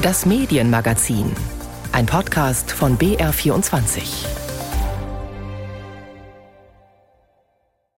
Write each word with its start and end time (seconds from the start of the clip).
Das 0.00 0.26
Medienmagazin. 0.26 1.34
Ein 1.90 2.06
Podcast 2.06 2.70
von 2.70 2.96
BR24. 2.98 4.28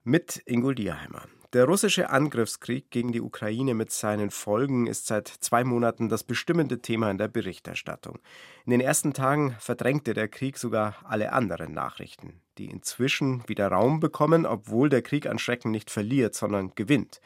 Mit 0.04 0.40
Ingo 0.46 0.70
Dierheimer. 0.74 1.22
Der 1.52 1.64
russische 1.64 2.10
Angriffskrieg 2.10 2.92
gegen 2.92 3.10
die 3.10 3.20
Ukraine 3.20 3.74
mit 3.74 3.90
seinen 3.90 4.30
Folgen 4.30 4.86
ist 4.86 5.08
seit 5.08 5.26
zwei 5.26 5.64
Monaten 5.64 6.08
das 6.08 6.22
bestimmende 6.22 6.80
Thema 6.80 7.10
in 7.10 7.18
der 7.18 7.26
Berichterstattung. 7.26 8.20
In 8.64 8.70
den 8.70 8.80
ersten 8.80 9.12
Tagen 9.12 9.56
verdrängte 9.58 10.14
der 10.14 10.28
Krieg 10.28 10.56
sogar 10.56 10.94
alle 11.02 11.32
anderen 11.32 11.72
Nachrichten, 11.72 12.42
die 12.58 12.70
inzwischen 12.70 13.42
wieder 13.48 13.72
Raum 13.72 13.98
bekommen, 13.98 14.46
obwohl 14.46 14.88
der 14.88 15.02
Krieg 15.02 15.26
an 15.26 15.40
Schrecken 15.40 15.72
nicht 15.72 15.90
verliert, 15.90 16.36
sondern 16.36 16.76
gewinnt. 16.76 17.20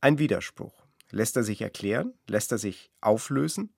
Ein 0.00 0.18
Widerspruch. 0.18 0.74
Lässt 1.12 1.36
er 1.36 1.44
sich 1.44 1.62
erklären? 1.62 2.14
Lässt 2.26 2.50
er 2.50 2.58
sich 2.58 2.90
auflösen? 3.00 3.72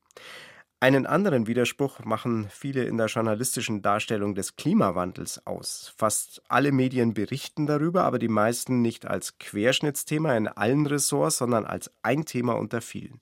Einen 0.83 1.05
anderen 1.05 1.47
Widerspruch 1.47 2.01
machen 2.07 2.49
viele 2.49 2.85
in 2.85 2.97
der 2.97 3.09
journalistischen 3.09 3.83
Darstellung 3.83 4.35
des 4.35 4.57
Klimawandels 4.57 5.47
aus. 5.47 5.93
Fast 5.99 6.41
alle 6.49 6.73
Medien 6.73 7.13
berichten 7.13 7.67
darüber, 7.67 8.05
aber 8.05 8.19
die 8.19 8.29
meisten 8.29 8.81
nicht 8.81 9.05
als 9.05 9.37
Querschnittsthema 9.39 10.35
in 10.39 10.49
allen 10.49 10.87
Ressorts, 10.87 11.37
sondern 11.37 11.67
als 11.67 11.91
ein 12.03 12.25
Thema 12.25 12.55
unter 12.55 12.81
vielen. 12.81 13.21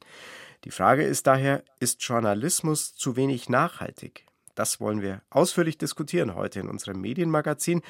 Die 0.63 0.71
Frage 0.71 1.03
ist 1.03 1.27
daher, 1.27 1.65
ist 1.81 2.01
Journalismus 2.05 2.95
zu 2.95 3.17
wenig 3.17 3.49
nachhaltig? 3.49 4.28
Das 4.59 4.81
wollen 4.81 5.03
wir 5.03 5.23
ausführlich 5.31 5.79
diskutieren 5.79 6.35
heute 6.35 6.59
in 6.59 6.69
unserem 6.69 7.01
Medienmagazin 7.01 7.81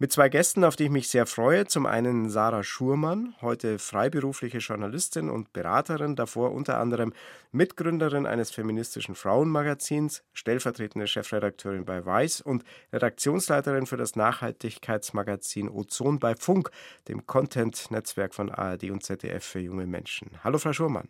mit 0.00 0.10
zwei 0.10 0.28
Gästen, 0.28 0.64
auf 0.64 0.74
die 0.74 0.86
ich 0.86 0.90
mich 0.90 1.08
sehr 1.08 1.24
freue. 1.24 1.66
Zum 1.66 1.86
einen 1.86 2.30
Sarah 2.30 2.64
Schurmann, 2.64 3.36
heute 3.42 3.78
freiberufliche 3.78 4.58
Journalistin 4.58 5.30
und 5.30 5.52
Beraterin, 5.52 6.16
davor 6.16 6.50
unter 6.50 6.78
anderem 6.80 7.12
Mitgründerin 7.52 8.26
eines 8.26 8.50
feministischen 8.50 9.14
Frauenmagazins, 9.14 10.24
stellvertretende 10.32 11.06
Chefredakteurin 11.06 11.84
bei 11.84 12.04
Weiß 12.04 12.40
und 12.40 12.64
Redaktionsleiterin 12.92 13.86
für 13.86 13.96
das 13.96 14.16
Nachhaltigkeitsmagazin 14.16 15.68
Ozon 15.68 16.18
bei 16.18 16.34
Funk, 16.34 16.72
dem 17.06 17.28
Content-Netzwerk 17.28 18.34
von 18.34 18.50
ARD 18.50 18.90
und 18.90 19.04
ZDF 19.04 19.44
für 19.44 19.60
junge 19.60 19.86
Menschen. 19.86 20.32
Hallo, 20.42 20.58
Frau 20.58 20.72
Schurmann. 20.72 21.08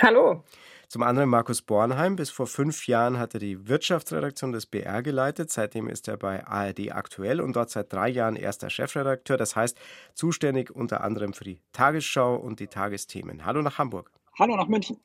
Hallo. 0.00 0.44
Zum 0.88 1.02
anderen 1.02 1.28
Markus 1.28 1.62
Bornheim. 1.62 2.16
Bis 2.16 2.30
vor 2.30 2.46
fünf 2.46 2.86
Jahren 2.86 3.18
hat 3.18 3.34
er 3.34 3.40
die 3.40 3.68
Wirtschaftsredaktion 3.68 4.52
des 4.52 4.66
BR 4.66 5.02
geleitet. 5.02 5.50
Seitdem 5.50 5.88
ist 5.88 6.08
er 6.08 6.16
bei 6.16 6.46
ARD 6.46 6.92
aktuell 6.92 7.40
und 7.40 7.56
dort 7.56 7.70
seit 7.70 7.92
drei 7.92 8.08
Jahren 8.08 8.36
erster 8.36 8.70
Chefredakteur. 8.70 9.36
Das 9.36 9.56
heißt, 9.56 9.78
zuständig 10.14 10.70
unter 10.70 11.02
anderem 11.02 11.32
für 11.32 11.44
die 11.44 11.60
Tagesschau 11.72 12.36
und 12.36 12.60
die 12.60 12.68
Tagesthemen. 12.68 13.44
Hallo 13.44 13.62
nach 13.62 13.78
Hamburg. 13.78 14.10
Hallo 14.38 14.56
nach 14.56 14.68
München. 14.68 14.98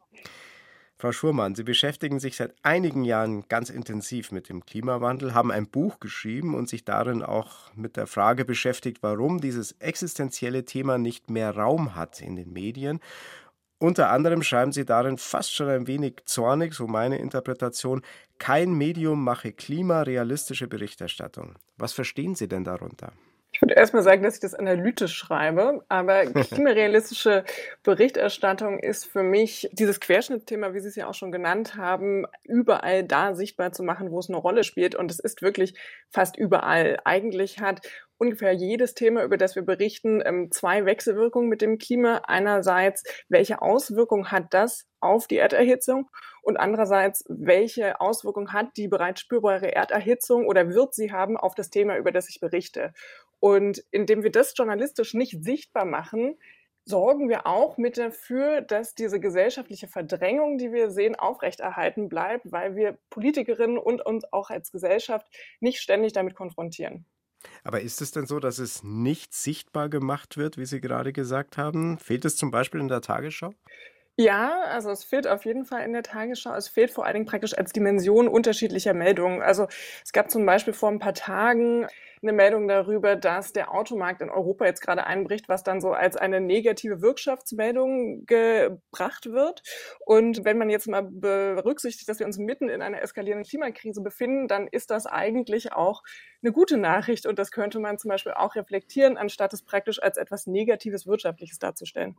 Frau 1.02 1.14
Schurmann, 1.14 1.56
Sie 1.56 1.64
beschäftigen 1.64 2.20
sich 2.20 2.36
seit 2.36 2.54
einigen 2.62 3.06
Jahren 3.06 3.48
ganz 3.48 3.70
intensiv 3.70 4.34
mit 4.34 4.50
dem 4.50 4.66
Klimawandel, 4.66 5.34
haben 5.34 5.50
ein 5.50 5.66
Buch 5.66 6.02
geschrieben 6.02 6.56
und 6.56 6.68
sich 6.68 6.84
darin 6.84 7.24
auch 7.24 7.74
mit 7.74 7.96
der 7.96 8.06
Frage 8.06 8.44
beschäftigt, 8.44 8.98
warum 9.00 9.40
dieses 9.40 9.72
existenzielle 9.80 10.66
Thema 10.66 10.98
nicht 10.98 11.30
mehr 11.30 11.56
Raum 11.56 11.96
hat 11.96 12.20
in 12.20 12.36
den 12.36 12.52
Medien 12.52 13.00
unter 13.80 14.10
anderem 14.10 14.44
schreiben 14.44 14.72
sie 14.72 14.86
darin 14.86 15.18
fast 15.18 15.56
schon 15.56 15.70
ein 15.70 15.88
wenig 15.88 16.18
zornig, 16.26 16.74
so 16.74 16.86
meine 16.86 17.18
Interpretation, 17.18 18.02
kein 18.38 18.74
Medium 18.74 19.24
mache 19.24 19.52
klimarealistische 19.52 20.68
Berichterstattung. 20.68 21.56
Was 21.78 21.94
verstehen 21.94 22.36
Sie 22.36 22.48
denn 22.48 22.64
darunter? 22.64 23.14
Ich 23.52 23.62
würde 23.62 23.74
erstmal 23.74 24.04
sagen, 24.04 24.22
dass 24.22 24.36
ich 24.36 24.42
das 24.42 24.54
analytisch 24.54 25.16
schreibe, 25.16 25.84
aber 25.90 26.26
klimarealistische 26.52 27.44
Berichterstattung 27.84 28.80
ist 28.80 29.06
für 29.06 29.24
mich 29.24 29.70
dieses 29.72 30.00
Querschnittsthema, 30.00 30.74
wie 30.74 30.80
Sie 30.80 30.88
es 30.88 30.96
ja 30.96 31.08
auch 31.08 31.14
schon 31.14 31.32
genannt 31.32 31.76
haben, 31.76 32.26
überall 32.44 33.04
da 33.04 33.34
sichtbar 33.34 33.72
zu 33.72 33.84
machen, 33.84 34.12
wo 34.12 34.20
es 34.20 34.30
eine 34.30 34.38
Rolle 34.38 34.64
spielt. 34.64 34.94
Und 34.94 35.10
es 35.10 35.20
ist 35.20 35.42
wirklich 35.42 35.74
fast 36.10 36.38
überall. 36.38 37.00
Eigentlich 37.06 37.60
hat 37.60 37.82
ungefähr 38.20 38.52
jedes 38.54 38.94
Thema, 38.94 39.24
über 39.24 39.38
das 39.38 39.56
wir 39.56 39.64
berichten, 39.64 40.22
ähm, 40.24 40.52
zwei 40.52 40.86
Wechselwirkungen 40.86 41.50
mit 41.50 41.62
dem 41.62 41.80
Klima. 41.80 42.22
Einerseits, 42.28 43.04
welche 43.30 43.62
Auswirkungen 43.62 44.32
hat 44.32 44.54
das 44.54 44.86
auf 45.00 45.26
die 45.26 45.38
Erderhitzung? 45.38 46.10
Und 46.44 46.58
andererseits, 46.58 47.24
welche 47.28 48.00
Auswirkungen 48.00 48.54
hat 48.54 48.78
die 48.78 48.88
bereits 48.88 49.22
spürbare 49.22 49.74
Erderhitzung 49.74 50.46
oder 50.46 50.70
wird 50.70 50.94
sie 50.94 51.12
haben 51.12 51.38
auf 51.38 51.56
das 51.56 51.70
Thema, 51.70 51.98
über 51.98 52.12
das 52.12 52.30
ich 52.30 52.40
berichte? 52.40 52.94
Und 53.40 53.84
indem 53.92 54.22
wir 54.22 54.32
das 54.32 54.54
journalistisch 54.56 55.14
nicht 55.14 55.44
sichtbar 55.44 55.86
machen, 55.86 56.38
sorgen 56.84 57.30
wir 57.30 57.48
auch 57.48 57.78
mit 57.78 57.98
dafür, 57.98 58.62
dass 58.62 58.96
diese 58.96 59.20
gesellschaftliche 59.20 59.88
Verdrängung, 59.88 60.58
die 60.58 60.74
wir 60.74 60.92
sehen, 60.92 61.16
aufrechterhalten 61.16 62.10
bleibt, 62.10 62.52
weil 62.52 62.76
wir 62.76 62.98
Politikerinnen 63.12 63.78
und 63.78 64.06
uns 64.06 64.26
auch 64.34 64.50
als 64.50 64.72
Gesellschaft 64.72 65.28
nicht 65.62 65.80
ständig 65.80 66.14
damit 66.14 66.36
konfrontieren. 66.36 67.06
Aber 67.64 67.82
ist 67.82 68.02
es 68.02 68.12
denn 68.12 68.26
so, 68.26 68.40
dass 68.40 68.60
es 68.60 68.84
nicht 68.84 69.34
sichtbar 69.34 69.90
gemacht 69.90 70.38
wird, 70.38 70.58
wie 70.58 70.66
Sie 70.66 70.82
gerade 70.82 71.14
gesagt 71.14 71.58
haben? 71.58 71.98
Fehlt 71.98 72.26
es 72.26 72.36
zum 72.36 72.52
Beispiel 72.52 72.82
in 72.82 72.88
der 72.88 73.02
Tagesschau? 73.02 73.54
Ja, 74.22 74.64
also 74.64 74.90
es 74.92 75.06
fehlt 75.06 75.28
auf 75.28 75.46
jeden 75.46 75.64
Fall 75.64 75.86
in 75.86 75.94
der 75.94 76.04
Tagesschau. 76.04 76.54
Es 76.54 76.68
fehlt 76.68 76.92
vor 76.92 77.06
allen 77.06 77.14
Dingen 77.14 77.26
praktisch 77.26 77.58
als 77.58 77.72
Dimension 77.72 78.28
unterschiedlicher 78.28 78.94
Meldungen. 78.94 79.42
Also 79.42 79.68
es 80.04 80.12
gab 80.12 80.30
zum 80.30 80.46
Beispiel 80.46 80.74
vor 80.74 80.90
ein 80.90 81.00
paar 81.00 81.14
Tagen 81.14 81.88
eine 82.22 82.34
Meldung 82.34 82.68
darüber, 82.68 83.16
dass 83.16 83.54
der 83.54 83.74
Automarkt 83.74 84.20
in 84.22 84.30
Europa 84.30 84.66
jetzt 84.66 84.82
gerade 84.82 85.08
einbricht, 85.08 85.48
was 85.48 85.64
dann 85.64 85.80
so 85.80 85.94
als 85.94 86.18
eine 86.18 86.42
negative 86.42 87.02
Wirtschaftsmeldung 87.02 88.26
gebracht 88.26 89.28
wird. 89.32 89.64
Und 90.06 90.44
wenn 90.44 90.58
man 90.58 90.70
jetzt 90.70 90.90
mal 90.90 91.04
berücksichtigt, 91.10 92.10
dass 92.10 92.20
wir 92.20 92.26
uns 92.26 92.38
mitten 92.38 92.68
in 92.68 92.82
einer 92.82 93.02
eskalierenden 93.02 93.48
Klimakrise 93.48 94.02
befinden, 94.02 94.50
dann 94.50 94.68
ist 94.68 94.92
das 94.92 95.06
eigentlich 95.06 95.72
auch 95.72 96.04
eine 96.44 96.52
gute 96.52 96.76
Nachricht. 96.76 97.26
Und 97.26 97.40
das 97.40 97.52
könnte 97.52 97.80
man 97.80 97.98
zum 97.98 98.10
Beispiel 98.10 98.34
auch 98.34 98.56
reflektieren, 98.56 99.16
anstatt 99.16 99.54
es 99.54 99.64
praktisch 99.64 100.04
als 100.04 100.18
etwas 100.18 100.46
Negatives 100.46 101.08
Wirtschaftliches 101.08 101.58
darzustellen. 101.60 102.18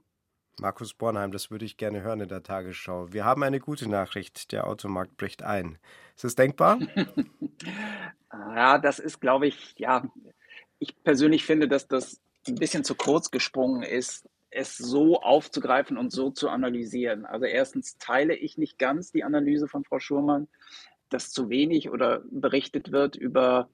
Markus 0.58 0.94
Bornheim, 0.94 1.32
das 1.32 1.50
würde 1.50 1.64
ich 1.64 1.76
gerne 1.76 2.02
hören 2.02 2.20
in 2.20 2.28
der 2.28 2.42
Tagesschau. 2.42 3.12
Wir 3.12 3.24
haben 3.24 3.42
eine 3.42 3.60
gute 3.60 3.88
Nachricht. 3.88 4.52
Der 4.52 4.66
Automarkt 4.66 5.16
bricht 5.16 5.42
ein. 5.42 5.78
Ist 6.14 6.24
das 6.24 6.34
denkbar? 6.34 6.78
ja, 8.32 8.78
das 8.78 8.98
ist, 8.98 9.20
glaube 9.20 9.46
ich, 9.46 9.74
ja, 9.78 10.04
ich 10.78 11.02
persönlich 11.02 11.44
finde, 11.44 11.68
dass 11.68 11.88
das 11.88 12.20
ein 12.46 12.56
bisschen 12.56 12.84
zu 12.84 12.94
kurz 12.94 13.30
gesprungen 13.30 13.82
ist, 13.82 14.28
es 14.50 14.76
so 14.76 15.20
aufzugreifen 15.20 15.96
und 15.96 16.10
so 16.10 16.30
zu 16.30 16.48
analysieren. 16.48 17.24
Also 17.24 17.46
erstens 17.46 17.98
teile 17.98 18.34
ich 18.34 18.58
nicht 18.58 18.78
ganz 18.78 19.12
die 19.12 19.24
Analyse 19.24 19.68
von 19.68 19.84
Frau 19.84 20.00
Schurmann, 20.00 20.48
dass 21.08 21.30
zu 21.30 21.48
wenig 21.48 21.90
oder 21.90 22.22
berichtet 22.30 22.92
wird 22.92 23.16
über 23.16 23.68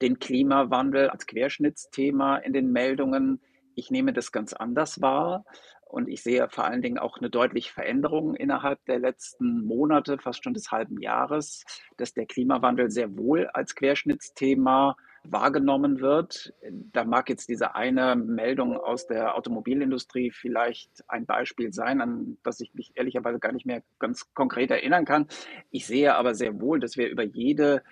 den 0.00 0.18
Klimawandel 0.18 1.10
als 1.10 1.26
Querschnittsthema 1.26 2.38
in 2.38 2.52
den 2.52 2.72
Meldungen. 2.72 3.40
Ich 3.74 3.90
nehme 3.90 4.12
das 4.12 4.32
ganz 4.32 4.52
anders 4.52 5.00
wahr. 5.00 5.44
Und 5.92 6.08
ich 6.08 6.22
sehe 6.22 6.48
vor 6.48 6.64
allen 6.64 6.80
Dingen 6.80 6.98
auch 6.98 7.18
eine 7.18 7.28
deutliche 7.28 7.70
Veränderung 7.70 8.34
innerhalb 8.34 8.82
der 8.86 8.98
letzten 8.98 9.66
Monate, 9.66 10.16
fast 10.16 10.42
schon 10.42 10.54
des 10.54 10.72
halben 10.72 10.98
Jahres, 11.02 11.64
dass 11.98 12.14
der 12.14 12.24
Klimawandel 12.24 12.90
sehr 12.90 13.14
wohl 13.18 13.46
als 13.48 13.74
Querschnittsthema 13.74 14.96
wahrgenommen 15.24 16.00
wird. 16.00 16.54
Da 16.92 17.04
mag 17.04 17.28
jetzt 17.28 17.50
diese 17.50 17.74
eine 17.74 18.16
Meldung 18.16 18.78
aus 18.78 19.06
der 19.06 19.36
Automobilindustrie 19.36 20.30
vielleicht 20.30 21.04
ein 21.08 21.26
Beispiel 21.26 21.74
sein, 21.74 22.00
an 22.00 22.38
das 22.42 22.60
ich 22.60 22.72
mich 22.72 22.92
ehrlicherweise 22.94 23.38
gar 23.38 23.52
nicht 23.52 23.66
mehr 23.66 23.82
ganz 23.98 24.32
konkret 24.32 24.70
erinnern 24.70 25.04
kann. 25.04 25.28
Ich 25.70 25.86
sehe 25.86 26.14
aber 26.14 26.34
sehr 26.34 26.58
wohl, 26.58 26.80
dass 26.80 26.96
wir 26.96 27.10
über 27.10 27.22
jede 27.22 27.82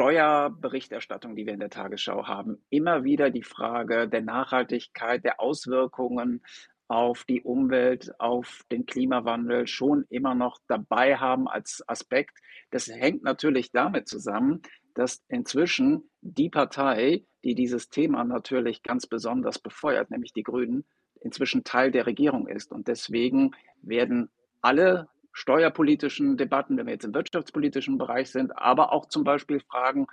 Steuerberichterstattung, 0.00 1.36
die 1.36 1.46
wir 1.46 1.52
in 1.52 1.60
der 1.60 1.70
Tagesschau 1.70 2.26
haben, 2.26 2.58
immer 2.70 3.04
wieder 3.04 3.30
die 3.30 3.42
Frage 3.42 4.08
der 4.08 4.22
Nachhaltigkeit, 4.22 5.24
der 5.24 5.40
Auswirkungen 5.40 6.42
auf 6.90 7.22
die 7.22 7.40
Umwelt, 7.42 8.10
auf 8.18 8.64
den 8.72 8.84
Klimawandel 8.84 9.68
schon 9.68 10.04
immer 10.08 10.34
noch 10.34 10.58
dabei 10.66 11.16
haben 11.16 11.46
als 11.46 11.84
Aspekt. 11.86 12.36
Das 12.72 12.88
hängt 12.88 13.22
natürlich 13.22 13.70
damit 13.70 14.08
zusammen, 14.08 14.60
dass 14.94 15.22
inzwischen 15.28 16.10
die 16.20 16.50
Partei, 16.50 17.24
die 17.44 17.54
dieses 17.54 17.90
Thema 17.90 18.24
natürlich 18.24 18.82
ganz 18.82 19.06
besonders 19.06 19.60
befeuert, 19.60 20.10
nämlich 20.10 20.32
die 20.32 20.42
Grünen, 20.42 20.84
inzwischen 21.20 21.62
Teil 21.62 21.92
der 21.92 22.06
Regierung 22.06 22.48
ist. 22.48 22.72
Und 22.72 22.88
deswegen 22.88 23.52
werden 23.82 24.28
alle 24.60 25.08
steuerpolitischen 25.32 26.36
Debatten, 26.36 26.76
wenn 26.76 26.86
wir 26.86 26.94
jetzt 26.94 27.04
im 27.04 27.14
wirtschaftspolitischen 27.14 27.98
Bereich 27.98 28.32
sind, 28.32 28.58
aber 28.58 28.92
auch 28.92 29.06
zum 29.06 29.22
Beispiel 29.22 29.60
Fragen 29.60 30.08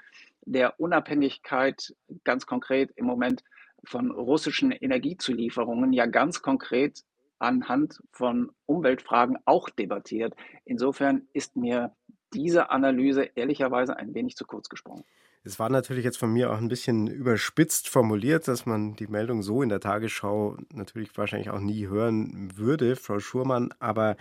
der 0.45 0.80
Unabhängigkeit 0.80 1.95
ganz 2.23 2.45
konkret 2.45 2.91
im 2.95 3.07
Moment 3.07 3.44
von 3.87 4.11
russischen 4.11 4.71
Energiezulieferungen 4.71 5.93
ja 5.93 6.05
ganz 6.05 6.41
konkret 6.41 7.03
anhand 7.39 8.01
von 8.11 8.51
Umweltfragen 8.65 9.37
auch 9.45 9.69
debattiert. 9.69 10.33
Insofern 10.65 11.27
ist 11.33 11.55
mir 11.55 11.93
diese 12.33 12.69
Analyse 12.71 13.29
ehrlicherweise 13.35 13.95
ein 13.97 14.13
wenig 14.13 14.35
zu 14.35 14.45
kurz 14.45 14.69
gesprungen. 14.69 15.03
Es 15.43 15.59
war 15.59 15.69
natürlich 15.69 16.03
jetzt 16.03 16.17
von 16.17 16.33
mir 16.33 16.51
auch 16.51 16.57
ein 16.57 16.67
bisschen 16.67 17.07
überspitzt 17.07 17.87
formuliert, 17.87 18.49
dass 18.49 18.65
man 18.65 18.95
die 18.97 19.07
Meldung 19.07 19.41
so 19.43 19.61
in 19.61 19.69
der 19.69 19.79
Tagesschau 19.79 20.57
natürlich 20.73 21.15
wahrscheinlich 21.17 21.51
auch 21.51 21.61
nie 21.61 21.87
hören 21.87 22.49
würde, 22.57 22.97
Frau 22.97 23.19
Schurmann. 23.19 23.73
Aber 23.79 24.17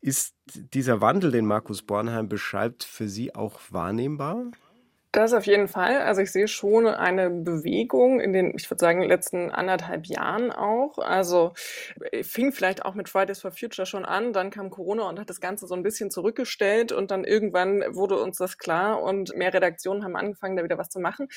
Ist 0.00 0.36
dieser 0.46 1.00
Wandel, 1.00 1.32
den 1.32 1.46
Markus 1.46 1.82
Bornheim 1.82 2.28
beschreibt, 2.28 2.84
für 2.84 3.08
Sie 3.08 3.34
auch 3.34 3.60
wahrnehmbar? 3.70 4.44
Das 5.16 5.32
auf 5.32 5.46
jeden 5.46 5.66
Fall. 5.66 6.02
Also 6.02 6.20
ich 6.20 6.30
sehe 6.30 6.46
schon 6.46 6.86
eine 6.86 7.30
Bewegung 7.30 8.20
in 8.20 8.34
den, 8.34 8.52
ich 8.54 8.70
würde 8.70 8.80
sagen, 8.80 9.02
letzten 9.02 9.50
anderthalb 9.50 10.04
Jahren 10.04 10.52
auch. 10.52 10.98
Also 10.98 11.54
äh, 12.12 12.22
fing 12.22 12.52
vielleicht 12.52 12.84
auch 12.84 12.92
mit 12.94 13.08
Fridays 13.08 13.40
for 13.40 13.50
Future 13.50 13.86
schon 13.86 14.04
an, 14.04 14.34
dann 14.34 14.50
kam 14.50 14.68
Corona 14.68 15.08
und 15.08 15.18
hat 15.18 15.30
das 15.30 15.40
Ganze 15.40 15.66
so 15.66 15.74
ein 15.74 15.82
bisschen 15.82 16.10
zurückgestellt 16.10 16.92
und 16.92 17.10
dann 17.10 17.24
irgendwann 17.24 17.82
wurde 17.94 18.20
uns 18.20 18.36
das 18.36 18.58
klar 18.58 19.02
und 19.02 19.34
mehr 19.34 19.54
Redaktionen 19.54 20.04
haben 20.04 20.16
angefangen, 20.16 20.54
da 20.58 20.64
wieder 20.64 20.76
was 20.76 20.90
zu 20.90 21.00
machen. 21.00 21.28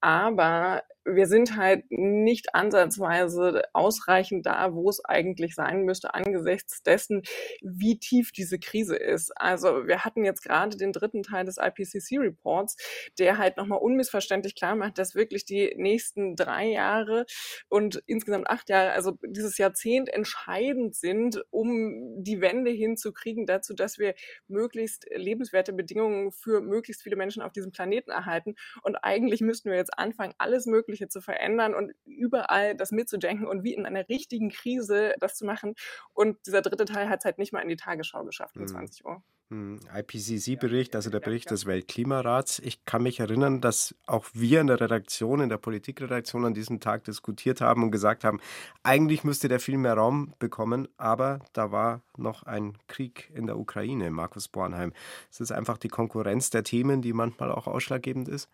Aber 0.00 0.82
wir 1.14 1.26
sind 1.26 1.56
halt 1.56 1.84
nicht 1.90 2.54
ansatzweise 2.54 3.62
ausreichend 3.72 4.46
da, 4.46 4.74
wo 4.74 4.88
es 4.88 5.04
eigentlich 5.04 5.54
sein 5.54 5.82
müsste, 5.82 6.14
angesichts 6.14 6.82
dessen, 6.82 7.22
wie 7.62 7.98
tief 7.98 8.32
diese 8.32 8.58
Krise 8.58 8.96
ist. 8.96 9.30
Also 9.36 9.86
wir 9.86 10.04
hatten 10.04 10.24
jetzt 10.24 10.42
gerade 10.42 10.76
den 10.76 10.92
dritten 10.92 11.22
Teil 11.22 11.44
des 11.44 11.58
IPCC-Reports, 11.58 12.76
der 13.18 13.38
halt 13.38 13.56
nochmal 13.56 13.78
unmissverständlich 13.78 14.54
klar 14.54 14.76
macht, 14.76 14.98
dass 14.98 15.14
wirklich 15.14 15.44
die 15.44 15.74
nächsten 15.76 16.36
drei 16.36 16.66
Jahre 16.66 17.26
und 17.68 18.02
insgesamt 18.06 18.48
acht 18.48 18.68
Jahre, 18.68 18.92
also 18.92 19.18
dieses 19.26 19.58
Jahrzehnt 19.58 20.08
entscheidend 20.08 20.94
sind, 20.94 21.42
um 21.50 22.22
die 22.22 22.40
Wende 22.40 22.70
hinzukriegen 22.70 23.46
dazu, 23.46 23.74
dass 23.74 23.98
wir 23.98 24.14
möglichst 24.48 25.06
lebenswerte 25.14 25.72
Bedingungen 25.72 26.32
für 26.32 26.60
möglichst 26.60 27.02
viele 27.02 27.16
Menschen 27.16 27.42
auf 27.42 27.52
diesem 27.52 27.72
Planeten 27.72 28.10
erhalten. 28.10 28.54
Und 28.82 28.96
eigentlich 28.96 29.40
müssten 29.40 29.70
wir 29.70 29.76
jetzt 29.76 29.98
anfangen, 29.98 30.34
alles 30.38 30.66
Mögliche 30.66 30.97
Mögliche 30.98 31.08
zu 31.08 31.20
verändern 31.20 31.74
und 31.74 31.92
überall 32.04 32.74
das 32.76 32.90
mitzudenken 32.90 33.46
und 33.46 33.62
wie 33.62 33.74
in 33.74 33.86
einer 33.86 34.08
richtigen 34.08 34.50
Krise 34.50 35.14
das 35.20 35.36
zu 35.36 35.46
machen. 35.46 35.74
Und 36.12 36.36
dieser 36.46 36.62
dritte 36.62 36.84
Teil 36.84 37.08
hat 37.08 37.20
es 37.20 37.24
halt 37.24 37.38
nicht 37.38 37.52
mal 37.52 37.60
in 37.60 37.68
die 37.68 37.76
Tagesschau 37.76 38.24
geschafft 38.24 38.56
um 38.56 38.62
mhm. 38.62 38.68
20 38.68 39.04
Uhr. 39.04 39.22
Hm, 39.50 39.80
IPCC-Bericht, 39.94 40.94
also 40.94 41.08
der 41.08 41.20
Bericht 41.20 41.50
des 41.50 41.64
Weltklimarats. 41.64 42.58
Ich 42.58 42.84
kann 42.84 43.02
mich 43.02 43.18
erinnern, 43.18 43.62
dass 43.62 43.94
auch 44.06 44.26
wir 44.34 44.60
in 44.60 44.66
der 44.66 44.78
Redaktion, 44.78 45.40
in 45.40 45.48
der 45.48 45.56
Politikredaktion 45.56 46.44
an 46.44 46.52
diesem 46.52 46.80
Tag 46.80 47.04
diskutiert 47.04 47.62
haben 47.62 47.82
und 47.82 47.90
gesagt 47.90 48.24
haben, 48.24 48.40
eigentlich 48.82 49.24
müsste 49.24 49.48
der 49.48 49.58
viel 49.58 49.78
mehr 49.78 49.94
Raum 49.94 50.34
bekommen, 50.38 50.86
aber 50.98 51.40
da 51.54 51.72
war 51.72 52.02
noch 52.18 52.42
ein 52.42 52.76
Krieg 52.88 53.32
in 53.34 53.46
der 53.46 53.58
Ukraine, 53.58 54.10
Markus 54.10 54.48
Bornheim. 54.48 54.92
Ist 55.30 55.40
das 55.40 55.50
einfach 55.50 55.78
die 55.78 55.88
Konkurrenz 55.88 56.50
der 56.50 56.62
Themen, 56.62 57.00
die 57.00 57.14
manchmal 57.14 57.50
auch 57.50 57.66
ausschlaggebend 57.66 58.28
ist? 58.28 58.50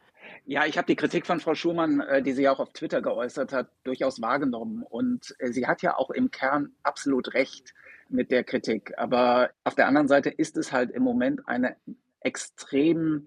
Ja, 0.46 0.66
ich 0.66 0.76
habe 0.76 0.86
die 0.86 0.96
Kritik 0.96 1.26
von 1.26 1.40
Frau 1.40 1.54
Schumann, 1.54 2.00
äh, 2.00 2.22
die 2.22 2.32
sie 2.32 2.42
ja 2.42 2.52
auch 2.52 2.60
auf 2.60 2.72
Twitter 2.72 3.00
geäußert 3.00 3.52
hat, 3.52 3.68
durchaus 3.84 4.20
wahrgenommen. 4.20 4.82
Und 4.82 5.34
äh, 5.38 5.48
sie 5.48 5.66
hat 5.66 5.82
ja 5.82 5.96
auch 5.96 6.10
im 6.10 6.30
Kern 6.30 6.72
absolut 6.82 7.34
recht 7.34 7.74
mit 8.08 8.30
der 8.30 8.44
Kritik. 8.44 8.92
Aber 8.98 9.50
auf 9.64 9.74
der 9.74 9.88
anderen 9.88 10.08
Seite 10.08 10.30
ist 10.30 10.56
es 10.56 10.72
halt 10.72 10.90
im 10.90 11.02
Moment 11.02 11.48
eine 11.48 11.76
extrem 12.20 13.26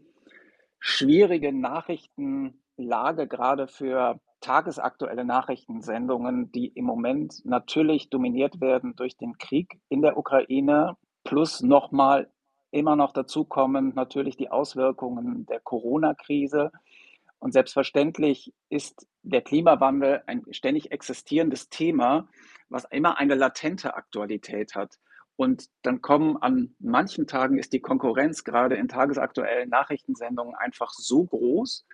schwierige 0.79 1.51
Nachrichtenlage, 1.51 3.27
gerade 3.27 3.67
für 3.67 4.19
tagesaktuelle 4.41 5.25
Nachrichtensendungen, 5.25 6.51
die 6.51 6.67
im 6.67 6.85
Moment 6.85 7.43
natürlich 7.45 8.09
dominiert 8.09 8.61
werden 8.61 8.95
durch 8.95 9.17
den 9.17 9.37
Krieg 9.37 9.79
in 9.89 10.01
der 10.01 10.17
Ukraine, 10.17 10.95
plus 11.23 11.61
nochmal 11.61 12.29
immer 12.71 12.95
noch 12.95 13.13
dazu 13.13 13.45
kommen 13.45 13.93
natürlich 13.95 14.37
die 14.37 14.51
Auswirkungen 14.51 15.45
der 15.45 15.59
Corona-Krise. 15.59 16.71
Und 17.47 17.53
selbstverständlich 17.53 18.53
ist 18.67 19.07
der 19.23 19.41
Klimawandel 19.41 20.21
ein 20.27 20.43
ständig 20.51 20.91
existierendes 20.91 21.69
Thema, 21.69 22.27
was 22.67 22.83
immer 22.91 23.19
eine 23.19 23.35
latente 23.35 23.95
Aktualität 23.95 24.75
hat. 24.75 24.97
Und 25.37 25.69
dann 25.81 26.01
kommen 26.01 26.35
an 26.35 26.75
manchen 26.79 27.25
Tagen 27.25 27.57
ist 27.57 27.71
die 27.71 27.79
Konkurrenz 27.79 28.43
gerade 28.43 28.75
in 28.75 28.89
tagesaktuellen 28.89 29.69
Nachrichtensendungen 29.69 30.55
einfach 30.55 30.91
so 30.91 31.23
groß, 31.23 31.87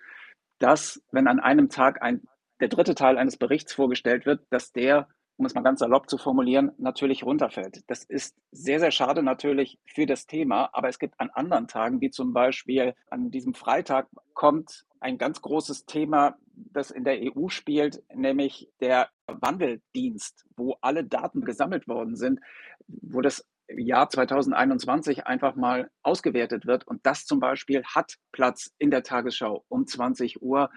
dass 0.58 1.00
wenn 1.12 1.28
an 1.28 1.38
einem 1.38 1.68
Tag 1.68 2.02
ein, 2.02 2.26
der 2.58 2.66
dritte 2.66 2.96
Teil 2.96 3.16
eines 3.16 3.36
Berichts 3.36 3.72
vorgestellt 3.72 4.26
wird, 4.26 4.44
dass 4.50 4.72
der, 4.72 5.06
um 5.36 5.46
es 5.46 5.54
mal 5.54 5.62
ganz 5.62 5.80
salopp 5.80 6.08
zu 6.08 6.18
formulieren, 6.18 6.72
natürlich 6.78 7.24
runterfällt. 7.24 7.82
Das 7.88 8.04
ist 8.04 8.36
sehr, 8.52 8.78
sehr 8.80 8.90
schade 8.90 9.22
natürlich 9.22 9.78
für 9.84 10.06
das 10.06 10.26
Thema, 10.26 10.70
aber 10.72 10.88
es 10.88 10.98
gibt 10.98 11.18
an 11.18 11.30
anderen 11.30 11.66
Tagen, 11.66 12.00
wie 12.00 12.10
zum 12.10 12.32
Beispiel 12.32 12.94
an 13.10 13.30
diesem 13.30 13.54
Freitag, 13.54 14.08
kommt 14.34 14.84
ein 15.00 15.18
ganz 15.18 15.42
großes 15.42 15.86
Thema, 15.86 16.36
das 16.54 16.90
in 16.90 17.04
der 17.04 17.18
EU 17.20 17.48
spielt, 17.48 18.02
nämlich 18.14 18.70
der 18.80 19.08
Wandeldienst, 19.26 20.44
wo 20.56 20.76
alle 20.80 21.04
Daten 21.04 21.44
gesammelt 21.44 21.88
worden 21.88 22.16
sind, 22.16 22.40
wo 22.86 23.20
das 23.20 23.46
Jahr 23.68 24.08
2021 24.08 25.26
einfach 25.26 25.56
mal 25.56 25.90
ausgewertet 26.02 26.66
wird. 26.66 26.86
Und 26.86 27.04
das 27.06 27.24
zum 27.24 27.40
Beispiel 27.40 27.82
hat 27.84 28.16
Platz 28.32 28.72
in 28.78 28.90
der 28.90 29.02
Tagesschau 29.02 29.64
um 29.68 29.86
20 29.86 30.42
Uhr 30.42 30.70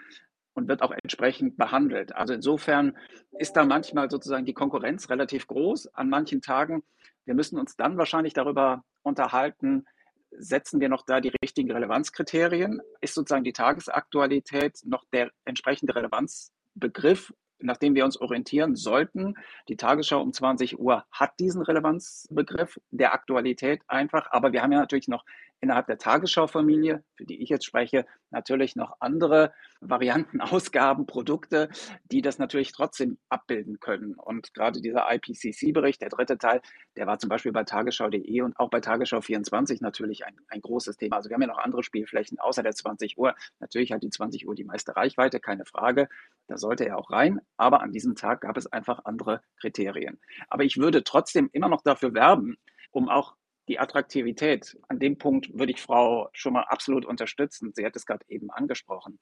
und 0.57 0.67
wird 0.67 0.81
auch 0.81 0.91
entsprechend 0.91 1.55
behandelt. 1.55 2.15
Also 2.15 2.33
insofern 2.33 2.97
ist 3.37 3.53
da 3.53 3.63
manchmal 3.63 4.09
sozusagen 4.09 4.45
die 4.45 4.55
Konkurrenz 4.55 5.09
relativ 5.11 5.45
groß 5.45 5.93
an 5.93 6.09
manchen 6.09 6.41
Tagen. 6.41 6.83
Wir 7.25 7.35
müssen 7.35 7.59
uns 7.59 7.77
dann 7.77 7.97
wahrscheinlich 7.97 8.33
darüber 8.33 8.83
unterhalten, 9.03 9.85
setzen 10.31 10.81
wir 10.81 10.89
noch 10.89 11.05
da 11.05 11.21
die 11.21 11.31
richtigen 11.43 11.71
Relevanzkriterien? 11.71 12.81
Ist 13.01 13.13
sozusagen 13.13 13.43
die 13.43 13.53
Tagesaktualität 13.53 14.79
noch 14.83 15.05
der 15.13 15.29
entsprechende 15.45 15.95
Relevanzbegriff, 15.95 17.33
nach 17.59 17.77
dem 17.77 17.93
wir 17.93 18.03
uns 18.03 18.19
orientieren 18.19 18.75
sollten? 18.75 19.35
Die 19.69 19.77
Tagesschau 19.77 20.21
um 20.21 20.33
20 20.33 20.79
Uhr 20.79 21.05
hat 21.11 21.39
diesen 21.39 21.61
Relevanzbegriff 21.61 22.79
der 22.89 23.13
Aktualität 23.13 23.83
einfach, 23.87 24.27
aber 24.31 24.53
wir 24.53 24.63
haben 24.63 24.71
ja 24.71 24.79
natürlich 24.79 25.07
noch 25.07 25.23
innerhalb 25.59 25.87
der 25.87 25.97
Tagesschau-Familie, 25.97 27.03
für 27.15 27.25
die 27.25 27.41
ich 27.41 27.49
jetzt 27.49 27.65
spreche, 27.65 28.05
natürlich 28.29 28.75
noch 28.75 28.97
andere 28.99 29.53
Varianten, 29.81 30.41
Ausgaben, 30.41 31.05
Produkte, 31.05 31.69
die 32.05 32.21
das 32.21 32.37
natürlich 32.37 32.71
trotzdem 32.71 33.17
abbilden 33.29 33.79
können. 33.79 34.15
Und 34.15 34.53
gerade 34.53 34.81
dieser 34.81 35.07
IPCC-Bericht, 35.11 36.01
der 36.01 36.09
dritte 36.09 36.37
Teil, 36.37 36.61
der 36.95 37.07
war 37.07 37.19
zum 37.19 37.29
Beispiel 37.29 37.51
bei 37.51 37.63
tagesschau.de 37.63 38.41
und 38.41 38.59
auch 38.59 38.69
bei 38.69 38.79
Tagesschau 38.79 39.21
24 39.21 39.81
natürlich 39.81 40.25
ein, 40.25 40.35
ein 40.49 40.61
großes 40.61 40.97
Thema. 40.97 41.17
Also 41.17 41.29
wir 41.29 41.35
haben 41.35 41.41
ja 41.41 41.47
noch 41.47 41.57
andere 41.57 41.83
Spielflächen 41.83 42.39
außer 42.39 42.63
der 42.63 42.73
20 42.73 43.17
Uhr. 43.17 43.35
Natürlich 43.59 43.91
hat 43.91 44.03
die 44.03 44.09
20 44.09 44.47
Uhr 44.47 44.55
die 44.55 44.63
meiste 44.63 44.95
Reichweite, 44.95 45.39
keine 45.39 45.65
Frage. 45.65 46.09
Da 46.47 46.57
sollte 46.57 46.85
er 46.85 46.97
auch 46.97 47.11
rein. 47.11 47.39
Aber 47.57 47.81
an 47.81 47.91
diesem 47.91 48.15
Tag 48.15 48.41
gab 48.41 48.57
es 48.57 48.67
einfach 48.67 49.05
andere 49.05 49.41
Kriterien. 49.59 50.19
Aber 50.49 50.63
ich 50.63 50.77
würde 50.77 51.03
trotzdem 51.03 51.49
immer 51.51 51.69
noch 51.69 51.81
dafür 51.81 52.13
werben, 52.13 52.57
um 52.91 53.09
auch 53.09 53.35
die 53.67 53.79
Attraktivität, 53.79 54.77
an 54.87 54.99
dem 54.99 55.17
Punkt 55.17 55.57
würde 55.57 55.71
ich 55.71 55.81
Frau 55.81 56.29
schon 56.33 56.53
mal 56.53 56.63
absolut 56.63 57.05
unterstützen. 57.05 57.71
Sie 57.73 57.85
hat 57.85 57.95
es 57.95 58.05
gerade 58.05 58.25
eben 58.29 58.49
angesprochen, 58.49 59.19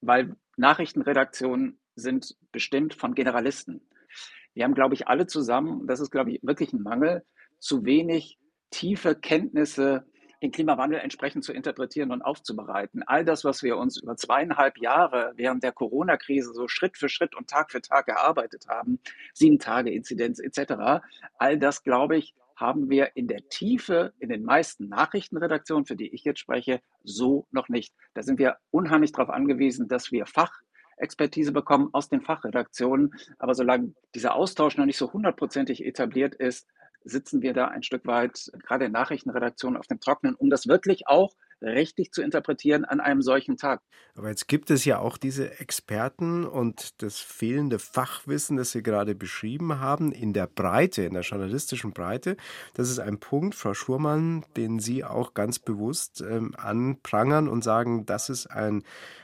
weil 0.00 0.36
Nachrichtenredaktionen 0.56 1.78
sind 1.94 2.36
bestimmt 2.52 2.94
von 2.94 3.14
Generalisten. 3.14 3.86
Wir 4.54 4.64
haben, 4.64 4.74
glaube 4.74 4.94
ich, 4.94 5.08
alle 5.08 5.26
zusammen, 5.26 5.86
das 5.86 6.00
ist, 6.00 6.10
glaube 6.10 6.32
ich, 6.32 6.40
wirklich 6.42 6.72
ein 6.72 6.82
Mangel, 6.82 7.24
zu 7.58 7.84
wenig 7.84 8.38
tiefe 8.70 9.14
Kenntnisse 9.14 10.06
den 10.42 10.50
Klimawandel 10.50 10.98
entsprechend 10.98 11.44
zu 11.44 11.52
interpretieren 11.52 12.10
und 12.10 12.22
aufzubereiten. 12.22 13.02
All 13.06 13.24
das, 13.24 13.44
was 13.44 13.62
wir 13.62 13.76
uns 13.76 14.02
über 14.02 14.16
zweieinhalb 14.16 14.76
Jahre 14.78 15.32
während 15.36 15.62
der 15.62 15.72
Corona-Krise 15.72 16.52
so 16.52 16.66
Schritt 16.66 16.98
für 16.98 17.08
Schritt 17.08 17.36
und 17.36 17.48
Tag 17.48 17.70
für 17.70 17.80
Tag 17.80 18.08
erarbeitet 18.08 18.66
haben, 18.68 18.98
sieben 19.32 19.60
Tage 19.60 19.92
Inzidenz 19.92 20.40
etc., 20.40 21.04
all 21.38 21.58
das, 21.58 21.84
glaube 21.84 22.16
ich, 22.16 22.34
haben 22.62 22.88
wir 22.88 23.16
in 23.16 23.26
der 23.26 23.48
Tiefe 23.48 24.14
in 24.20 24.30
den 24.30 24.44
meisten 24.44 24.88
Nachrichtenredaktionen, 24.88 25.84
für 25.84 25.96
die 25.96 26.14
ich 26.14 26.24
jetzt 26.24 26.38
spreche, 26.38 26.80
so 27.02 27.46
noch 27.50 27.68
nicht. 27.68 27.92
Da 28.14 28.22
sind 28.22 28.38
wir 28.38 28.56
unheimlich 28.70 29.12
darauf 29.12 29.28
angewiesen, 29.28 29.88
dass 29.88 30.12
wir 30.12 30.26
Fachexpertise 30.26 31.52
bekommen 31.52 31.90
aus 31.92 32.08
den 32.08 32.22
Fachredaktionen. 32.22 33.14
Aber 33.38 33.54
solange 33.54 33.92
dieser 34.14 34.36
Austausch 34.36 34.78
noch 34.78 34.86
nicht 34.86 34.96
so 34.96 35.12
hundertprozentig 35.12 35.84
etabliert 35.84 36.36
ist, 36.36 36.68
sitzen 37.04 37.42
wir 37.42 37.52
da 37.52 37.66
ein 37.66 37.82
Stück 37.82 38.06
weit, 38.06 38.50
gerade 38.62 38.84
in 38.84 38.92
Nachrichtenredaktionen, 38.92 39.76
auf 39.76 39.88
dem 39.88 39.98
Trockenen, 39.98 40.36
um 40.36 40.48
das 40.48 40.68
wirklich 40.68 41.08
auch 41.08 41.34
richtig 41.62 42.12
zu 42.12 42.22
interpretieren 42.22 42.84
an 42.84 43.00
einem 43.00 43.22
solchen 43.22 43.56
Tag. 43.56 43.80
Aber 44.14 44.28
jetzt 44.28 44.46
gibt 44.46 44.70
es 44.70 44.84
ja 44.84 44.98
auch 44.98 45.16
diese 45.16 45.58
Experten 45.58 46.44
und 46.44 47.02
das 47.02 47.18
fehlende 47.18 47.78
Fachwissen, 47.78 48.58
das 48.58 48.72
Sie 48.72 48.82
gerade 48.82 49.14
beschrieben 49.14 49.80
haben, 49.80 50.12
in 50.12 50.34
der 50.34 50.46
Breite, 50.46 51.02
in 51.02 51.14
der 51.14 51.22
journalistischen 51.22 51.92
Breite. 51.92 52.36
Das 52.74 52.90
ist 52.90 52.98
ein 52.98 53.18
Punkt, 53.18 53.54
Frau 53.54 53.72
Schurmann, 53.72 54.44
den 54.56 54.80
Sie 54.80 55.02
auch 55.02 55.32
ganz 55.32 55.58
bewusst 55.58 56.20
ähm, 56.20 56.54
anprangern 56.56 57.48
und 57.48 57.64
sagen, 57.64 58.04
das 58.04 58.28
ist 58.28 58.48
ein 58.48 58.82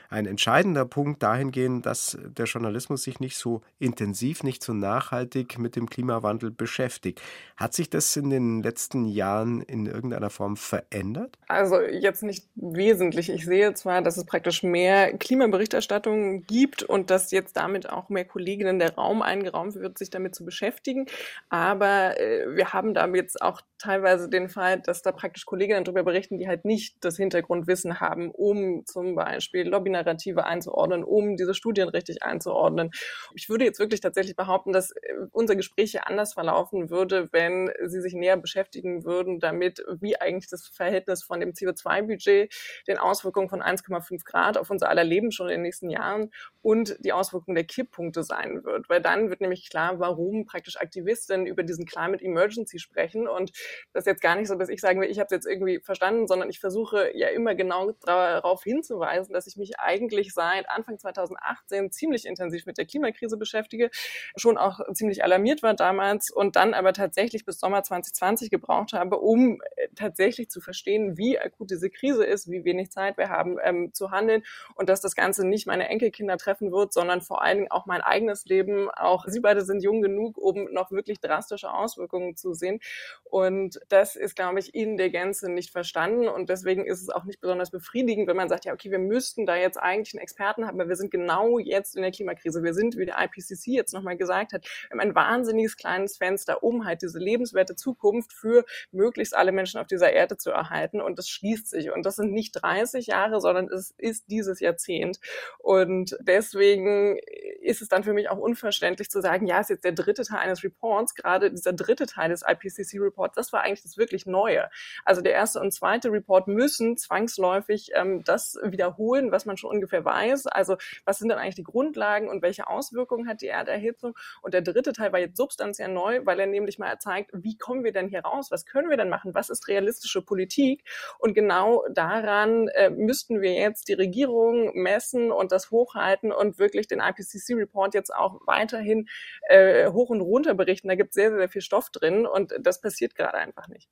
ein 0.09 0.25
entscheidender 0.25 0.85
Punkt 0.85 1.21
dahingehend, 1.23 1.85
dass 1.85 2.17
der 2.21 2.45
Journalismus 2.45 3.03
sich 3.03 3.19
nicht 3.19 3.37
so 3.37 3.61
intensiv, 3.77 4.43
nicht 4.43 4.63
so 4.63 4.73
nachhaltig 4.73 5.59
mit 5.59 5.75
dem 5.75 5.89
Klimawandel 5.89 6.51
beschäftigt. 6.51 7.21
Hat 7.55 7.73
sich 7.73 7.89
das 7.89 8.15
in 8.15 8.29
den 8.29 8.63
letzten 8.63 9.05
Jahren 9.05 9.61
in 9.61 9.85
irgendeiner 9.85 10.29
Form 10.29 10.57
verändert? 10.57 11.37
Also 11.47 11.81
jetzt 11.81 12.23
nicht 12.23 12.47
wesentlich. 12.55 13.29
Ich 13.29 13.45
sehe 13.45 13.73
zwar, 13.73 14.01
dass 14.01 14.17
es 14.17 14.25
praktisch 14.25 14.63
mehr 14.63 15.15
Klimaberichterstattung 15.17 16.43
gibt 16.43 16.83
und 16.83 17.09
dass 17.09 17.31
jetzt 17.31 17.57
damit 17.57 17.89
auch 17.89 18.09
mehr 18.09 18.25
Kolleginnen 18.25 18.79
der 18.79 18.95
Raum 18.95 19.21
eingeraumt 19.21 19.75
wird, 19.75 19.97
sich 19.97 20.09
damit 20.09 20.35
zu 20.35 20.43
beschäftigen. 20.43 21.05
Aber 21.49 22.19
äh, 22.19 22.55
wir 22.55 22.73
haben 22.73 22.93
damit 22.93 23.21
jetzt 23.21 23.41
auch 23.41 23.61
teilweise 23.77 24.29
den 24.29 24.49
Fall, 24.49 24.79
dass 24.79 25.01
da 25.01 25.11
praktisch 25.11 25.45
Kolleginnen 25.45 25.83
darüber 25.83 26.03
berichten, 26.03 26.37
die 26.37 26.47
halt 26.47 26.65
nicht 26.65 26.97
das 27.01 27.17
Hintergrundwissen 27.17 27.99
haben, 27.99 28.31
um 28.31 28.85
zum 28.85 29.15
Beispiel 29.15 29.69
Lobbynarrative 29.99 30.45
einzuordnen, 30.45 31.03
um 31.03 31.35
diese 31.35 31.53
Studien 31.53 31.89
richtig 31.89 32.23
einzuordnen. 32.23 32.91
Ich 33.35 33.49
würde 33.49 33.65
jetzt 33.65 33.79
wirklich 33.79 34.01
tatsächlich 34.01 34.35
behaupten, 34.35 34.71
dass 34.71 34.91
äh, 34.91 35.13
unser 35.31 35.55
Gespräch 35.55 35.91
hier 35.91 36.07
anders 36.07 36.33
verlaufen 36.33 36.89
würde, 36.89 37.29
wenn 37.31 37.71
Sie 37.85 38.01
sich 38.01 38.13
näher 38.13 38.37
beschäftigen 38.37 39.03
würden 39.03 39.39
damit, 39.39 39.83
wie 39.99 40.19
eigentlich 40.19 40.49
das 40.49 40.67
Verhältnis 40.67 41.23
von 41.23 41.39
dem 41.39 41.51
CO2-Budget, 41.51 42.53
den 42.87 42.97
Auswirkungen 42.97 43.49
von 43.49 43.61
1,5 43.61 44.23
Grad 44.25 44.57
auf 44.57 44.69
unser 44.69 44.89
aller 44.89 45.03
Leben 45.03 45.31
schon 45.31 45.47
in 45.47 45.53
den 45.53 45.61
nächsten 45.63 45.89
Jahren 45.89 46.31
und 46.61 46.97
die 46.99 47.13
Auswirkungen 47.13 47.55
der 47.55 47.65
Kipppunkte 47.65 48.23
sein 48.23 48.63
wird. 48.63 48.89
Weil 48.89 49.01
dann 49.01 49.29
wird 49.29 49.41
nämlich 49.41 49.69
klar, 49.69 49.99
warum 49.99 50.45
praktisch 50.45 50.77
Aktivistinnen 50.77 51.45
über 51.45 51.63
diesen 51.63 51.85
Climate 51.85 52.23
Emergency 52.23 52.79
sprechen. 52.79 53.27
Und 53.27 53.51
das 53.93 54.05
jetzt 54.05 54.21
gar 54.21 54.35
nicht 54.35 54.47
so, 54.47 54.55
dass 54.55 54.69
ich 54.69 54.81
sagen 54.81 55.01
will, 55.01 55.09
ich 55.09 55.19
habe 55.19 55.25
es 55.25 55.31
jetzt 55.31 55.47
irgendwie 55.47 55.79
verstanden, 55.79 56.27
sondern 56.27 56.49
ich 56.49 56.59
versuche 56.59 57.11
ja 57.15 57.27
immer 57.29 57.55
genau 57.55 57.91
darauf 58.05 58.63
hinzuweisen, 58.63 59.33
dass 59.33 59.47
ich 59.47 59.57
mich 59.57 59.79
eigentlich 59.89 60.33
seit 60.33 60.69
Anfang 60.69 60.99
2018 60.99 61.91
ziemlich 61.91 62.25
intensiv 62.25 62.65
mit 62.67 62.77
der 62.77 62.85
Klimakrise 62.85 63.37
beschäftige, 63.37 63.89
schon 64.35 64.57
auch 64.57 64.79
ziemlich 64.93 65.23
alarmiert 65.23 65.63
war 65.63 65.73
damals 65.73 66.29
und 66.29 66.55
dann 66.55 66.75
aber 66.75 66.93
tatsächlich 66.93 67.43
bis 67.43 67.59
Sommer 67.59 67.81
2020 67.81 68.51
gebraucht 68.51 68.93
habe, 68.93 69.17
um 69.17 69.61
äh, 69.75 69.87
tatsächlich 69.95 70.49
zu 70.49 70.61
verstehen, 70.61 71.17
wie 71.17 71.39
akut 71.39 71.71
diese 71.71 71.89
Krise 71.89 72.23
ist, 72.23 72.51
wie 72.51 72.63
wenig 72.65 72.91
Zeit 72.91 73.17
wir 73.17 73.29
haben 73.29 73.57
ähm, 73.63 73.91
zu 73.93 74.11
handeln 74.11 74.43
und 74.75 74.89
dass 74.89 75.01
das 75.01 75.15
Ganze 75.15 75.47
nicht 75.47 75.65
meine 75.65 75.89
Enkelkinder 75.89 76.37
treffen 76.37 76.71
wird, 76.71 76.93
sondern 76.93 77.21
vor 77.21 77.41
allen 77.41 77.57
Dingen 77.57 77.71
auch 77.71 77.87
mein 77.87 78.01
eigenes 78.01 78.45
Leben. 78.45 78.89
Auch 78.91 79.25
sie 79.27 79.39
beide 79.39 79.61
sind 79.61 79.83
jung 79.83 80.01
genug, 80.01 80.37
um 80.37 80.65
noch 80.71 80.91
wirklich 80.91 81.19
drastische 81.19 81.71
Auswirkungen 81.71 82.35
zu 82.35 82.53
sehen. 82.53 82.79
Und 83.23 83.79
das 83.89 84.15
ist, 84.15 84.35
glaube 84.35 84.59
ich, 84.59 84.75
in 84.75 84.97
der 84.97 85.09
Gänze 85.09 85.51
nicht 85.51 85.71
verstanden. 85.71 86.27
Und 86.27 86.49
deswegen 86.49 86.85
ist 86.85 87.01
es 87.01 87.09
auch 87.09 87.23
nicht 87.23 87.41
besonders 87.41 87.71
befriedigend, 87.71 88.27
wenn 88.27 88.37
man 88.37 88.49
sagt, 88.49 88.65
ja, 88.65 88.73
okay, 88.73 88.91
wir 88.91 88.99
müssten 88.99 89.45
da 89.45 89.55
jetzt 89.55 89.78
eigentlich 89.81 90.13
einen 90.13 90.21
Experten 90.21 90.65
haben, 90.65 90.77
weil 90.77 90.89
wir 90.89 90.95
sind 90.95 91.11
genau 91.11 91.59
jetzt 91.59 91.95
in 91.95 92.01
der 92.01 92.11
Klimakrise. 92.11 92.63
Wir 92.63 92.73
sind, 92.73 92.97
wie 92.97 93.05
der 93.05 93.17
IPCC 93.19 93.67
jetzt 93.67 93.93
nochmal 93.93 94.17
gesagt 94.17 94.53
hat, 94.53 94.65
ein 94.89 95.15
wahnsinniges 95.15 95.77
kleines 95.77 96.17
Fenster, 96.17 96.63
um 96.63 96.85
halt 96.85 97.01
diese 97.01 97.19
lebenswerte 97.19 97.75
Zukunft 97.75 98.33
für 98.33 98.65
möglichst 98.91 99.35
alle 99.35 99.51
Menschen 99.51 99.79
auf 99.79 99.87
dieser 99.87 100.11
Erde 100.11 100.37
zu 100.37 100.51
erhalten. 100.51 101.01
Und 101.01 101.17
das 101.19 101.29
schließt 101.29 101.69
sich. 101.69 101.91
Und 101.91 102.05
das 102.05 102.15
sind 102.15 102.31
nicht 102.31 102.51
30 102.53 103.07
Jahre, 103.07 103.41
sondern 103.41 103.67
es 103.69 103.93
ist 103.97 104.29
dieses 104.29 104.59
Jahrzehnt. 104.59 105.19
Und 105.57 106.17
deswegen 106.21 107.17
ist 107.61 107.81
es 107.81 107.89
dann 107.89 108.03
für 108.03 108.13
mich 108.13 108.29
auch 108.29 108.37
unverständlich 108.37 109.09
zu 109.09 109.21
sagen, 109.21 109.47
ja, 109.47 109.59
ist 109.59 109.69
jetzt 109.69 109.83
der 109.83 109.91
dritte 109.91 110.23
Teil 110.23 110.39
eines 110.39 110.63
Reports, 110.63 111.15
gerade 111.15 111.51
dieser 111.51 111.73
dritte 111.73 112.05
Teil 112.05 112.29
des 112.29 112.43
IPCC-Reports, 112.47 113.35
das 113.35 113.53
war 113.53 113.61
eigentlich 113.61 113.83
das 113.83 113.97
wirklich 113.97 114.25
Neue. 114.25 114.69
Also 115.05 115.21
der 115.21 115.33
erste 115.33 115.59
und 115.59 115.71
zweite 115.71 116.11
Report 116.11 116.47
müssen 116.47 116.97
zwangsläufig 116.97 117.91
ähm, 117.93 118.23
das 118.23 118.57
wiederholen, 118.63 119.31
was 119.31 119.45
man 119.45 119.57
schon 119.57 119.68
ungefähr 119.69 120.03
weiß. 120.03 120.47
Also 120.47 120.77
was 121.05 121.19
sind 121.19 121.29
denn 121.29 121.37
eigentlich 121.37 121.55
die 121.55 121.63
Grundlagen 121.63 122.27
und 122.27 122.41
welche 122.41 122.67
Auswirkungen 122.67 123.27
hat 123.27 123.41
die 123.41 123.47
Erderhitzung? 123.47 124.17
Und 124.41 124.53
der 124.53 124.61
dritte 124.61 124.93
Teil 124.93 125.13
war 125.13 125.19
jetzt 125.19 125.37
substanziell 125.37 125.89
neu, 125.89 126.21
weil 126.25 126.39
er 126.39 126.47
nämlich 126.47 126.79
mal 126.79 126.97
zeigt, 126.99 127.31
wie 127.33 127.57
kommen 127.57 127.83
wir 127.83 127.91
denn 127.91 128.09
hier 128.09 128.21
raus? 128.21 128.51
Was 128.51 128.65
können 128.65 128.89
wir 128.89 128.97
denn 128.97 129.09
machen? 129.09 129.33
Was 129.33 129.49
ist 129.49 129.67
realistische 129.67 130.21
Politik? 130.21 130.83
Und 131.19 131.33
genau 131.33 131.85
daran 131.93 132.67
äh, 132.69 132.89
müssten 132.89 133.41
wir 133.41 133.53
jetzt 133.53 133.87
die 133.87 133.93
Regierung 133.93 134.71
messen 134.73 135.31
und 135.31 135.51
das 135.51 135.71
hochhalten 135.71 136.31
und 136.31 136.59
wirklich 136.59 136.87
den 136.87 136.99
IPCC-Report 136.99 137.93
jetzt 137.93 138.13
auch 138.13 138.39
weiterhin 138.45 139.07
äh, 139.47 139.89
hoch 139.91 140.09
und 140.09 140.21
runter 140.21 140.53
berichten. 140.53 140.87
Da 140.87 140.95
gibt 140.95 141.09
es 141.09 141.15
sehr, 141.15 141.35
sehr 141.35 141.49
viel 141.49 141.61
Stoff 141.61 141.89
drin 141.91 142.25
und 142.25 142.53
das 142.59 142.81
passiert 142.81 143.15
gerade 143.15 143.37
einfach 143.37 143.67
nicht. 143.67 143.89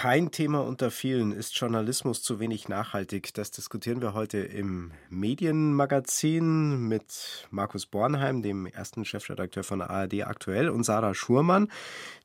Kein 0.00 0.30
Thema 0.30 0.60
unter 0.60 0.90
vielen 0.90 1.30
ist 1.30 1.54
Journalismus 1.60 2.22
zu 2.22 2.40
wenig 2.40 2.70
nachhaltig. 2.70 3.34
Das 3.34 3.50
diskutieren 3.50 4.00
wir 4.00 4.14
heute 4.14 4.38
im 4.38 4.92
Medienmagazin 5.10 6.88
mit 6.88 7.46
Markus 7.50 7.84
Bornheim, 7.84 8.40
dem 8.40 8.64
ersten 8.64 9.04
Chefredakteur 9.04 9.62
von 9.62 9.82
ARD 9.82 10.22
aktuell, 10.26 10.70
und 10.70 10.84
Sarah 10.84 11.12
Schurmann, 11.12 11.70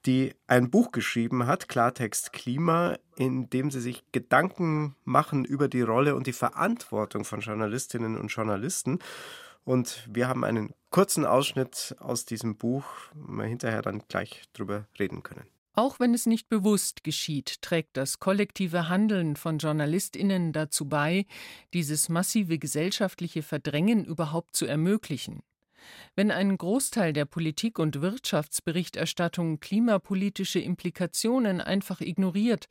die 0.06 0.36
ein 0.48 0.72
Buch 0.72 0.94
geschrieben 0.94 1.48
hat, 1.48 1.68
Klartext 1.68 2.32
Klima, 2.32 2.96
in 3.18 3.50
dem 3.50 3.70
sie 3.72 3.82
sich 3.82 4.06
Gedanken 4.14 4.96
machen 5.04 5.44
über 5.44 5.68
die 5.68 5.82
Rolle 5.82 6.16
und 6.16 6.28
die 6.28 6.32
Verantwortung 6.32 7.26
von 7.26 7.42
Journalistinnen 7.42 8.18
und 8.18 8.30
Journalisten. 8.30 9.00
Und 9.66 10.08
wir 10.10 10.30
haben 10.30 10.46
einen 10.46 10.74
kurzen 10.92 11.26
Ausschnitt 11.26 11.94
aus 12.00 12.24
diesem 12.24 12.56
Buch, 12.56 12.86
wo 13.14 13.34
wir 13.34 13.44
hinterher 13.44 13.82
dann 13.82 14.02
gleich 14.08 14.44
drüber 14.54 14.86
reden 14.98 15.24
können. 15.24 15.55
Auch 15.76 16.00
wenn 16.00 16.14
es 16.14 16.26
nicht 16.26 16.48
bewusst 16.48 17.04
geschieht, 17.04 17.62
trägt 17.62 17.98
das 17.98 18.20
kollektive 18.20 18.88
Handeln 18.88 19.36
von 19.36 19.58
Journalistinnen 19.58 20.54
dazu 20.54 20.88
bei, 20.88 21.26
dieses 21.74 22.08
massive 22.08 22.58
gesellschaftliche 22.58 23.44
Verdrängen 23.44 24.06
überhaupt 24.06 24.56
zu 24.56 24.66
ermöglichen. 24.66 25.44
Wenn 26.16 26.32
ein 26.32 26.58
Großteil 26.58 27.12
der 27.12 27.26
Politik- 27.26 27.78
und 27.78 28.02
Wirtschaftsberichterstattung 28.02 29.60
klimapolitische 29.60 30.60
Implikationen 30.60 31.60
einfach 31.60 32.00
ignoriert, 32.00 32.68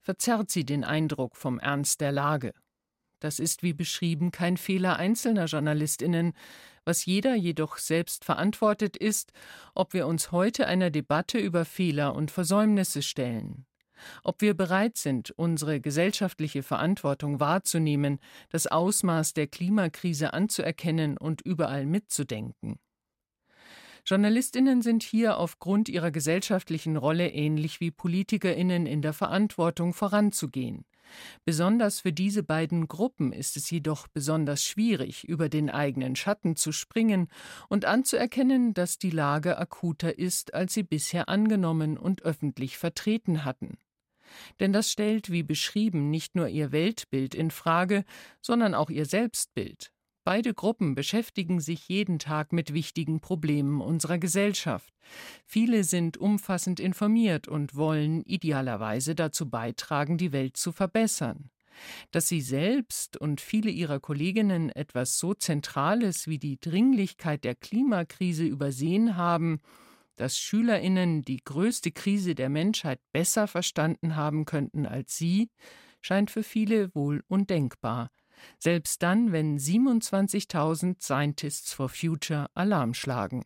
verzerrt 0.00 0.50
sie 0.50 0.64
den 0.64 0.84
Eindruck 0.84 1.36
vom 1.36 1.58
Ernst 1.58 2.00
der 2.00 2.12
Lage. 2.12 2.54
Das 3.18 3.40
ist 3.40 3.62
wie 3.62 3.72
beschrieben 3.72 4.30
kein 4.30 4.56
Fehler 4.56 4.96
einzelner 4.96 5.46
Journalistinnen, 5.46 6.34
was 6.84 7.06
jeder 7.06 7.34
jedoch 7.34 7.78
selbst 7.78 8.24
verantwortet 8.24 8.96
ist, 8.96 9.32
ob 9.74 9.92
wir 9.92 10.06
uns 10.06 10.32
heute 10.32 10.66
einer 10.66 10.90
Debatte 10.90 11.38
über 11.38 11.64
Fehler 11.64 12.14
und 12.14 12.30
Versäumnisse 12.30 13.02
stellen. 13.02 13.66
Ob 14.22 14.40
wir 14.40 14.54
bereit 14.54 14.96
sind, 14.96 15.30
unsere 15.30 15.80
gesellschaftliche 15.80 16.62
Verantwortung 16.62 17.40
wahrzunehmen, 17.40 18.18
das 18.50 18.66
Ausmaß 18.66 19.34
der 19.34 19.46
Klimakrise 19.46 20.32
anzuerkennen 20.32 21.16
und 21.16 21.40
überall 21.42 21.86
mitzudenken. 21.86 22.78
Journalistinnen 24.06 24.82
sind 24.82 25.02
hier 25.02 25.38
aufgrund 25.38 25.88
ihrer 25.88 26.10
gesellschaftlichen 26.10 26.98
Rolle 26.98 27.30
ähnlich 27.30 27.80
wie 27.80 27.90
Politikerinnen 27.90 28.84
in 28.84 29.00
der 29.00 29.14
Verantwortung 29.14 29.94
voranzugehen. 29.94 30.84
Besonders 31.44 32.00
für 32.00 32.12
diese 32.12 32.42
beiden 32.42 32.88
Gruppen 32.88 33.32
ist 33.32 33.56
es 33.56 33.70
jedoch 33.70 34.08
besonders 34.08 34.64
schwierig, 34.64 35.24
über 35.24 35.48
den 35.48 35.70
eigenen 35.70 36.16
Schatten 36.16 36.56
zu 36.56 36.72
springen 36.72 37.28
und 37.68 37.84
anzuerkennen, 37.84 38.74
dass 38.74 38.98
die 38.98 39.10
Lage 39.10 39.58
akuter 39.58 40.18
ist, 40.18 40.54
als 40.54 40.74
sie 40.74 40.82
bisher 40.82 41.28
angenommen 41.28 41.98
und 41.98 42.22
öffentlich 42.22 42.78
vertreten 42.78 43.44
hatten. 43.44 43.78
Denn 44.60 44.72
das 44.72 44.90
stellt, 44.90 45.30
wie 45.30 45.42
beschrieben, 45.42 46.10
nicht 46.10 46.34
nur 46.34 46.48
ihr 46.48 46.72
Weltbild 46.72 47.34
in 47.34 47.50
Frage, 47.50 48.04
sondern 48.40 48.74
auch 48.74 48.90
ihr 48.90 49.06
Selbstbild. 49.06 49.93
Beide 50.24 50.54
Gruppen 50.54 50.94
beschäftigen 50.94 51.60
sich 51.60 51.86
jeden 51.88 52.18
Tag 52.18 52.54
mit 52.54 52.72
wichtigen 52.72 53.20
Problemen 53.20 53.82
unserer 53.82 54.16
Gesellschaft. 54.16 54.94
Viele 55.44 55.84
sind 55.84 56.16
umfassend 56.16 56.80
informiert 56.80 57.46
und 57.46 57.74
wollen 57.74 58.22
idealerweise 58.22 59.14
dazu 59.14 59.50
beitragen, 59.50 60.16
die 60.16 60.32
Welt 60.32 60.56
zu 60.56 60.72
verbessern. 60.72 61.50
Dass 62.10 62.26
sie 62.28 62.40
selbst 62.40 63.18
und 63.18 63.42
viele 63.42 63.70
ihrer 63.70 64.00
Kolleginnen 64.00 64.70
etwas 64.70 65.18
so 65.18 65.34
Zentrales 65.34 66.26
wie 66.26 66.38
die 66.38 66.58
Dringlichkeit 66.58 67.44
der 67.44 67.54
Klimakrise 67.54 68.44
übersehen 68.44 69.18
haben, 69.18 69.60
dass 70.16 70.38
Schülerinnen 70.38 71.20
die 71.20 71.42
größte 71.44 71.90
Krise 71.90 72.34
der 72.34 72.48
Menschheit 72.48 73.00
besser 73.12 73.46
verstanden 73.46 74.16
haben 74.16 74.46
könnten 74.46 74.86
als 74.86 75.18
sie, 75.18 75.50
scheint 76.00 76.30
für 76.30 76.44
viele 76.44 76.94
wohl 76.94 77.22
undenkbar 77.28 78.10
selbst 78.58 79.02
dann, 79.02 79.32
wenn 79.32 79.58
27.000 79.58 81.02
Scientists 81.02 81.72
for 81.72 81.88
Future 81.88 82.46
Alarm 82.54 82.94
schlagen. 82.94 83.44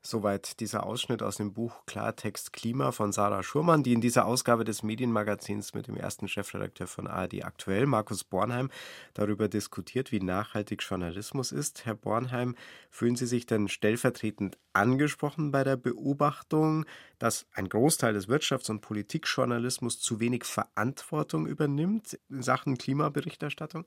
Soweit 0.00 0.60
dieser 0.60 0.86
Ausschnitt 0.86 1.22
aus 1.22 1.36
dem 1.36 1.52
Buch 1.52 1.84
Klartext 1.84 2.52
Klima 2.52 2.92
von 2.92 3.12
Sarah 3.12 3.42
Schurmann, 3.42 3.82
die 3.82 3.92
in 3.92 4.00
dieser 4.00 4.26
Ausgabe 4.26 4.64
des 4.64 4.84
Medienmagazins 4.84 5.74
mit 5.74 5.88
dem 5.88 5.96
ersten 5.96 6.28
Chefredakteur 6.28 6.86
von 6.86 7.08
ARD 7.08 7.44
aktuell, 7.44 7.84
Markus 7.84 8.22
Bornheim, 8.22 8.70
darüber 9.12 9.48
diskutiert, 9.48 10.12
wie 10.12 10.20
nachhaltig 10.20 10.82
Journalismus 10.88 11.50
ist. 11.50 11.84
Herr 11.84 11.96
Bornheim, 11.96 12.54
fühlen 12.90 13.16
Sie 13.16 13.26
sich 13.26 13.44
denn 13.44 13.66
stellvertretend 13.66 14.56
angesprochen 14.72 15.50
bei 15.50 15.64
der 15.64 15.76
Beobachtung, 15.76 16.86
dass 17.18 17.46
ein 17.52 17.68
Großteil 17.68 18.14
des 18.14 18.28
Wirtschafts- 18.28 18.70
und 18.70 18.80
Politikjournalismus 18.80 20.00
zu 20.00 20.20
wenig 20.20 20.44
Verantwortung 20.44 21.46
übernimmt 21.46 22.18
in 22.30 22.42
Sachen 22.42 22.78
Klimaberichterstattung? 22.78 23.84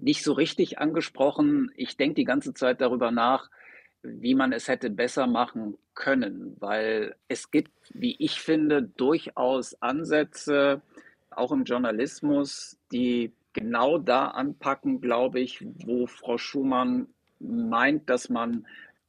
Nicht 0.00 0.22
so 0.22 0.32
richtig 0.32 0.78
angesprochen. 0.78 1.70
Ich 1.76 1.96
denke 1.96 2.14
die 2.14 2.24
ganze 2.24 2.54
Zeit 2.54 2.80
darüber 2.80 3.10
nach, 3.10 3.50
wie 4.02 4.34
man 4.34 4.52
es 4.52 4.68
hätte 4.68 4.90
besser 4.90 5.26
machen 5.26 5.76
können, 5.94 6.56
weil 6.60 7.16
es 7.26 7.50
gibt, 7.50 7.72
wie 7.92 8.16
ich 8.18 8.40
finde, 8.40 8.82
durchaus 8.82 9.80
Ansätze, 9.82 10.82
auch 11.30 11.52
im 11.52 11.64
Journalismus, 11.64 12.78
die 12.92 13.32
genau 13.52 13.98
da 13.98 14.28
anpacken, 14.28 15.00
glaube 15.00 15.40
ich, 15.40 15.64
wo 15.84 16.06
Frau 16.06 16.38
Schumann 16.38 17.08
meint, 17.40 18.08
dass 18.08 18.28
man 18.28 18.66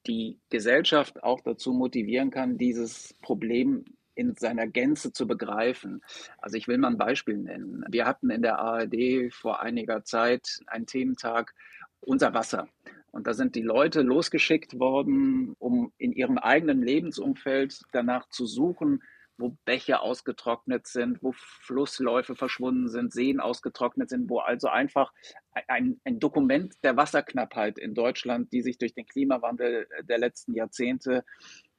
die 0.07 0.38
Gesellschaft 0.49 1.23
auch 1.23 1.41
dazu 1.41 1.73
motivieren 1.73 2.31
kann, 2.31 2.57
dieses 2.57 3.13
Problem 3.21 3.85
in 4.19 4.35
seiner 4.35 4.67
Gänze 4.67 5.13
zu 5.13 5.25
begreifen. 5.25 6.01
Also 6.39 6.57
ich 6.57 6.67
will 6.67 6.77
mal 6.77 6.89
ein 6.89 6.97
Beispiel 6.97 7.38
nennen. 7.38 7.85
Wir 7.89 8.05
hatten 8.05 8.29
in 8.29 8.41
der 8.41 8.59
ARD 8.59 9.31
vor 9.31 9.61
einiger 9.61 10.03
Zeit 10.03 10.59
einen 10.67 10.85
Thementag 10.85 11.53
Unser 12.01 12.33
Wasser. 12.33 12.67
Und 13.11 13.27
da 13.27 13.33
sind 13.33 13.55
die 13.55 13.61
Leute 13.61 14.01
losgeschickt 14.01 14.77
worden, 14.79 15.55
um 15.57 15.91
in 15.97 16.11
ihrem 16.11 16.38
eigenen 16.38 16.81
Lebensumfeld 16.81 17.81
danach 17.91 18.29
zu 18.29 18.45
suchen, 18.45 19.01
wo 19.39 19.57
Bäche 19.63 20.01
ausgetrocknet 20.01 20.85
sind, 20.85 21.23
wo 21.23 21.31
Flussläufe 21.31 22.35
verschwunden 22.35 22.89
sind, 22.89 23.13
Seen 23.13 23.39
ausgetrocknet 23.39 24.09
sind, 24.09 24.29
wo 24.29 24.39
also 24.39 24.67
einfach 24.67 25.13
ein, 25.67 25.99
ein, 26.03 26.19
Dokument 26.19 26.75
der 26.83 26.97
Wasserknappheit 26.97 27.79
in 27.79 27.93
Deutschland, 27.93 28.51
die 28.51 28.61
sich 28.61 28.77
durch 28.77 28.93
den 28.93 29.07
Klimawandel 29.07 29.88
der 30.03 30.17
letzten 30.17 30.53
Jahrzehnte 30.53 31.23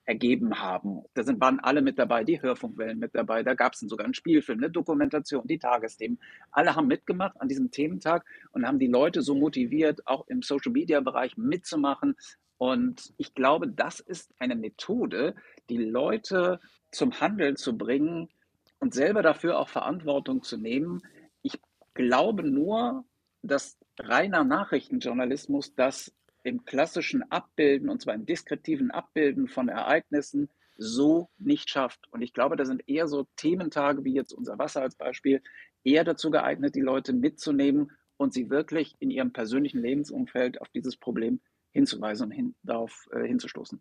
ergeben 0.05 0.61
haben. 0.61 1.03
Da 1.15 1.23
sind, 1.23 1.41
waren 1.41 1.61
alle 1.61 1.83
mit 1.83 1.99
dabei, 1.99 2.25
die 2.25 2.41
Hörfunkwellen 2.43 2.99
mit 2.99 3.15
dabei, 3.15 3.43
da 3.43 3.55
gab 3.55 3.75
es 3.75 3.81
sogar 3.81 4.05
einen 4.05 4.15
Spielfilm, 4.15 4.59
eine 4.59 4.71
Dokumentation, 4.71 5.47
die 5.47 5.59
Tagesthemen. 5.59 6.19
Alle 6.51 6.75
haben 6.75 6.87
mitgemacht 6.87 7.41
an 7.41 7.49
diesem 7.49 7.71
Thementag 7.71 8.25
und 8.53 8.67
haben 8.67 8.79
die 8.79 8.89
Leute 8.89 9.23
so 9.23 9.35
motiviert, 9.35 10.07
auch 10.07 10.27
im 10.27 10.43
Social-Media-Bereich 10.43 11.37
mitzumachen. 11.37 12.17
Und 12.59 13.15
ich 13.17 13.35
glaube, 13.35 13.69
das 13.69 14.01
ist 14.01 14.35
eine 14.39 14.57
Methode, 14.57 15.35
die 15.71 15.79
Leute 15.79 16.61
zum 16.91 17.21
Handeln 17.21 17.57
zu 17.57 17.79
bringen 17.79 18.29
und 18.81 18.95
selber 18.95 19.23
dafür 19.23 19.59
auch 19.59 19.69
Verantwortung 19.69 20.43
zu 20.43 20.57
nehmen. 20.57 21.01
Ich 21.43 21.61
glaube 21.95 22.43
nur, 22.43 23.05
dass 23.43 23.79
reiner 23.99 24.45
Nachrichtenjournalismus 24.45 25.75
das 25.75 26.13
im 26.43 26.65
klassischen 26.65 27.23
Abbilden, 27.31 27.89
und 27.89 28.01
zwar 28.01 28.15
im 28.15 28.27
deskriptiven 28.27 28.91
Abbilden 28.91 29.49
von 29.49 29.69
Ereignissen, 29.69 30.49
so 30.77 31.29
nicht 31.39 31.69
schafft. 31.69 32.09
Und 32.11 32.23
ich 32.23 32.33
glaube, 32.33 32.57
da 32.57 32.65
sind 32.65 32.89
eher 32.89 33.07
so 33.07 33.27
Thementage 33.37 34.05
wie 34.05 34.15
jetzt 34.15 34.33
unser 34.33 34.59
Wasser 34.59 34.81
als 34.81 34.97
Beispiel 34.97 35.43
eher 35.85 36.05
dazu 36.05 36.31
geeignet, 36.31 36.75
die 36.75 36.81
Leute 36.81 37.13
mitzunehmen 37.13 37.93
und 38.17 38.33
sie 38.33 38.51
wirklich 38.51 38.97
in 38.99 39.11
ihrem 39.11 39.33
persönlichen 39.33 39.81
Lebensumfeld 39.81 40.61
auf 40.61 40.69
dieses 40.71 40.97
Problem 40.97 41.41
hinzuweisen 41.73 42.27
und 42.27 42.33
hin, 42.33 42.55
darauf 42.63 43.09
äh, 43.13 43.27
hinzustoßen. 43.27 43.81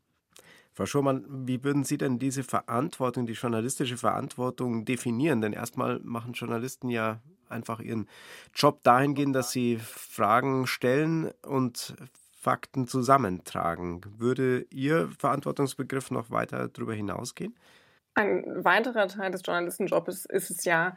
Frau 0.74 0.86
Schurmann, 0.86 1.26
wie 1.48 1.64
würden 1.64 1.84
Sie 1.84 1.98
denn 1.98 2.20
diese 2.20 2.44
Verantwortung, 2.44 3.26
die 3.26 3.34
journalistische 3.34 3.98
Verantwortung 3.98 4.86
definieren? 4.86 5.42
Denn 5.42 5.54
erstmal 5.54 6.00
machen 6.00 6.34
Journalisten 6.34 6.90
ja 6.90 7.22
einfach 7.50 7.80
ihren 7.80 8.08
Job 8.54 8.84
dahingehend, 8.84 9.36
dass 9.36 9.52
sie 9.52 9.78
Fragen 9.78 10.68
stellen 10.68 11.32
und 11.42 11.96
Fakten 12.40 12.88
zusammentragen. 12.88 14.02
Würde 14.18 14.66
Ihr 14.72 15.10
Verantwortungsbegriff 15.20 16.10
noch 16.10 16.32
weiter 16.32 16.70
darüber 16.70 16.94
hinausgehen? 16.94 17.56
Ein 18.14 18.64
weiterer 18.64 19.08
Teil 19.08 19.32
des 19.32 19.42
Journalistenjobs 19.46 20.26
ist 20.26 20.50
es 20.50 20.64
ja, 20.64 20.96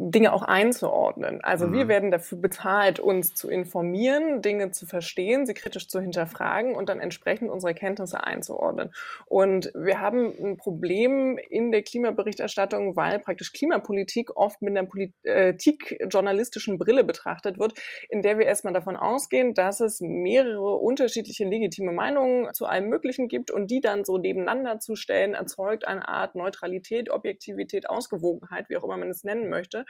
Dinge 0.00 0.32
auch 0.32 0.42
einzuordnen. 0.42 1.40
Also 1.42 1.66
mhm. 1.66 1.72
wir 1.74 1.88
werden 1.88 2.10
dafür 2.10 2.38
bezahlt, 2.38 3.00
uns 3.00 3.34
zu 3.34 3.50
informieren, 3.50 4.40
Dinge 4.40 4.70
zu 4.70 4.86
verstehen, 4.86 5.44
sie 5.46 5.52
kritisch 5.54 5.88
zu 5.88 6.00
hinterfragen 6.00 6.74
und 6.74 6.88
dann 6.88 7.00
entsprechend 7.00 7.50
unsere 7.50 7.74
Kenntnisse 7.74 8.24
einzuordnen. 8.24 8.92
Und 9.26 9.70
wir 9.74 10.00
haben 10.00 10.32
ein 10.42 10.56
Problem 10.56 11.38
in 11.38 11.70
der 11.70 11.82
Klimaberichterstattung, 11.82 12.96
weil 12.96 13.18
praktisch 13.18 13.52
Klimapolitik 13.52 14.36
oft 14.36 14.62
mit 14.62 14.76
einer 14.76 14.88
politikjournalistischen 14.88 16.78
Brille 16.78 17.04
betrachtet 17.04 17.58
wird, 17.58 17.74
in 18.08 18.22
der 18.22 18.38
wir 18.38 18.46
erstmal 18.46 18.72
davon 18.72 18.96
ausgehen, 18.96 19.52
dass 19.54 19.80
es 19.80 20.00
mehrere 20.00 20.76
unterschiedliche 20.76 21.44
legitime 21.44 21.92
Meinungen 21.92 22.52
zu 22.54 22.64
allem 22.66 22.88
Möglichen 22.88 23.28
gibt 23.28 23.50
und 23.50 23.70
die 23.70 23.80
dann 23.80 24.04
so 24.04 24.16
nebeneinander 24.16 24.78
zu 24.78 24.96
stellen, 24.96 25.34
erzeugt 25.34 25.86
eine 25.86 26.08
Art 26.08 26.34
Neutralität, 26.34 27.10
Objektivität, 27.10 27.90
Ausgewogenheit, 27.90 28.70
wie 28.70 28.78
auch 28.78 28.84
immer 28.84 28.96
man 28.96 29.10
es 29.10 29.24
nennen 29.24 29.50
möchte 29.50 29.84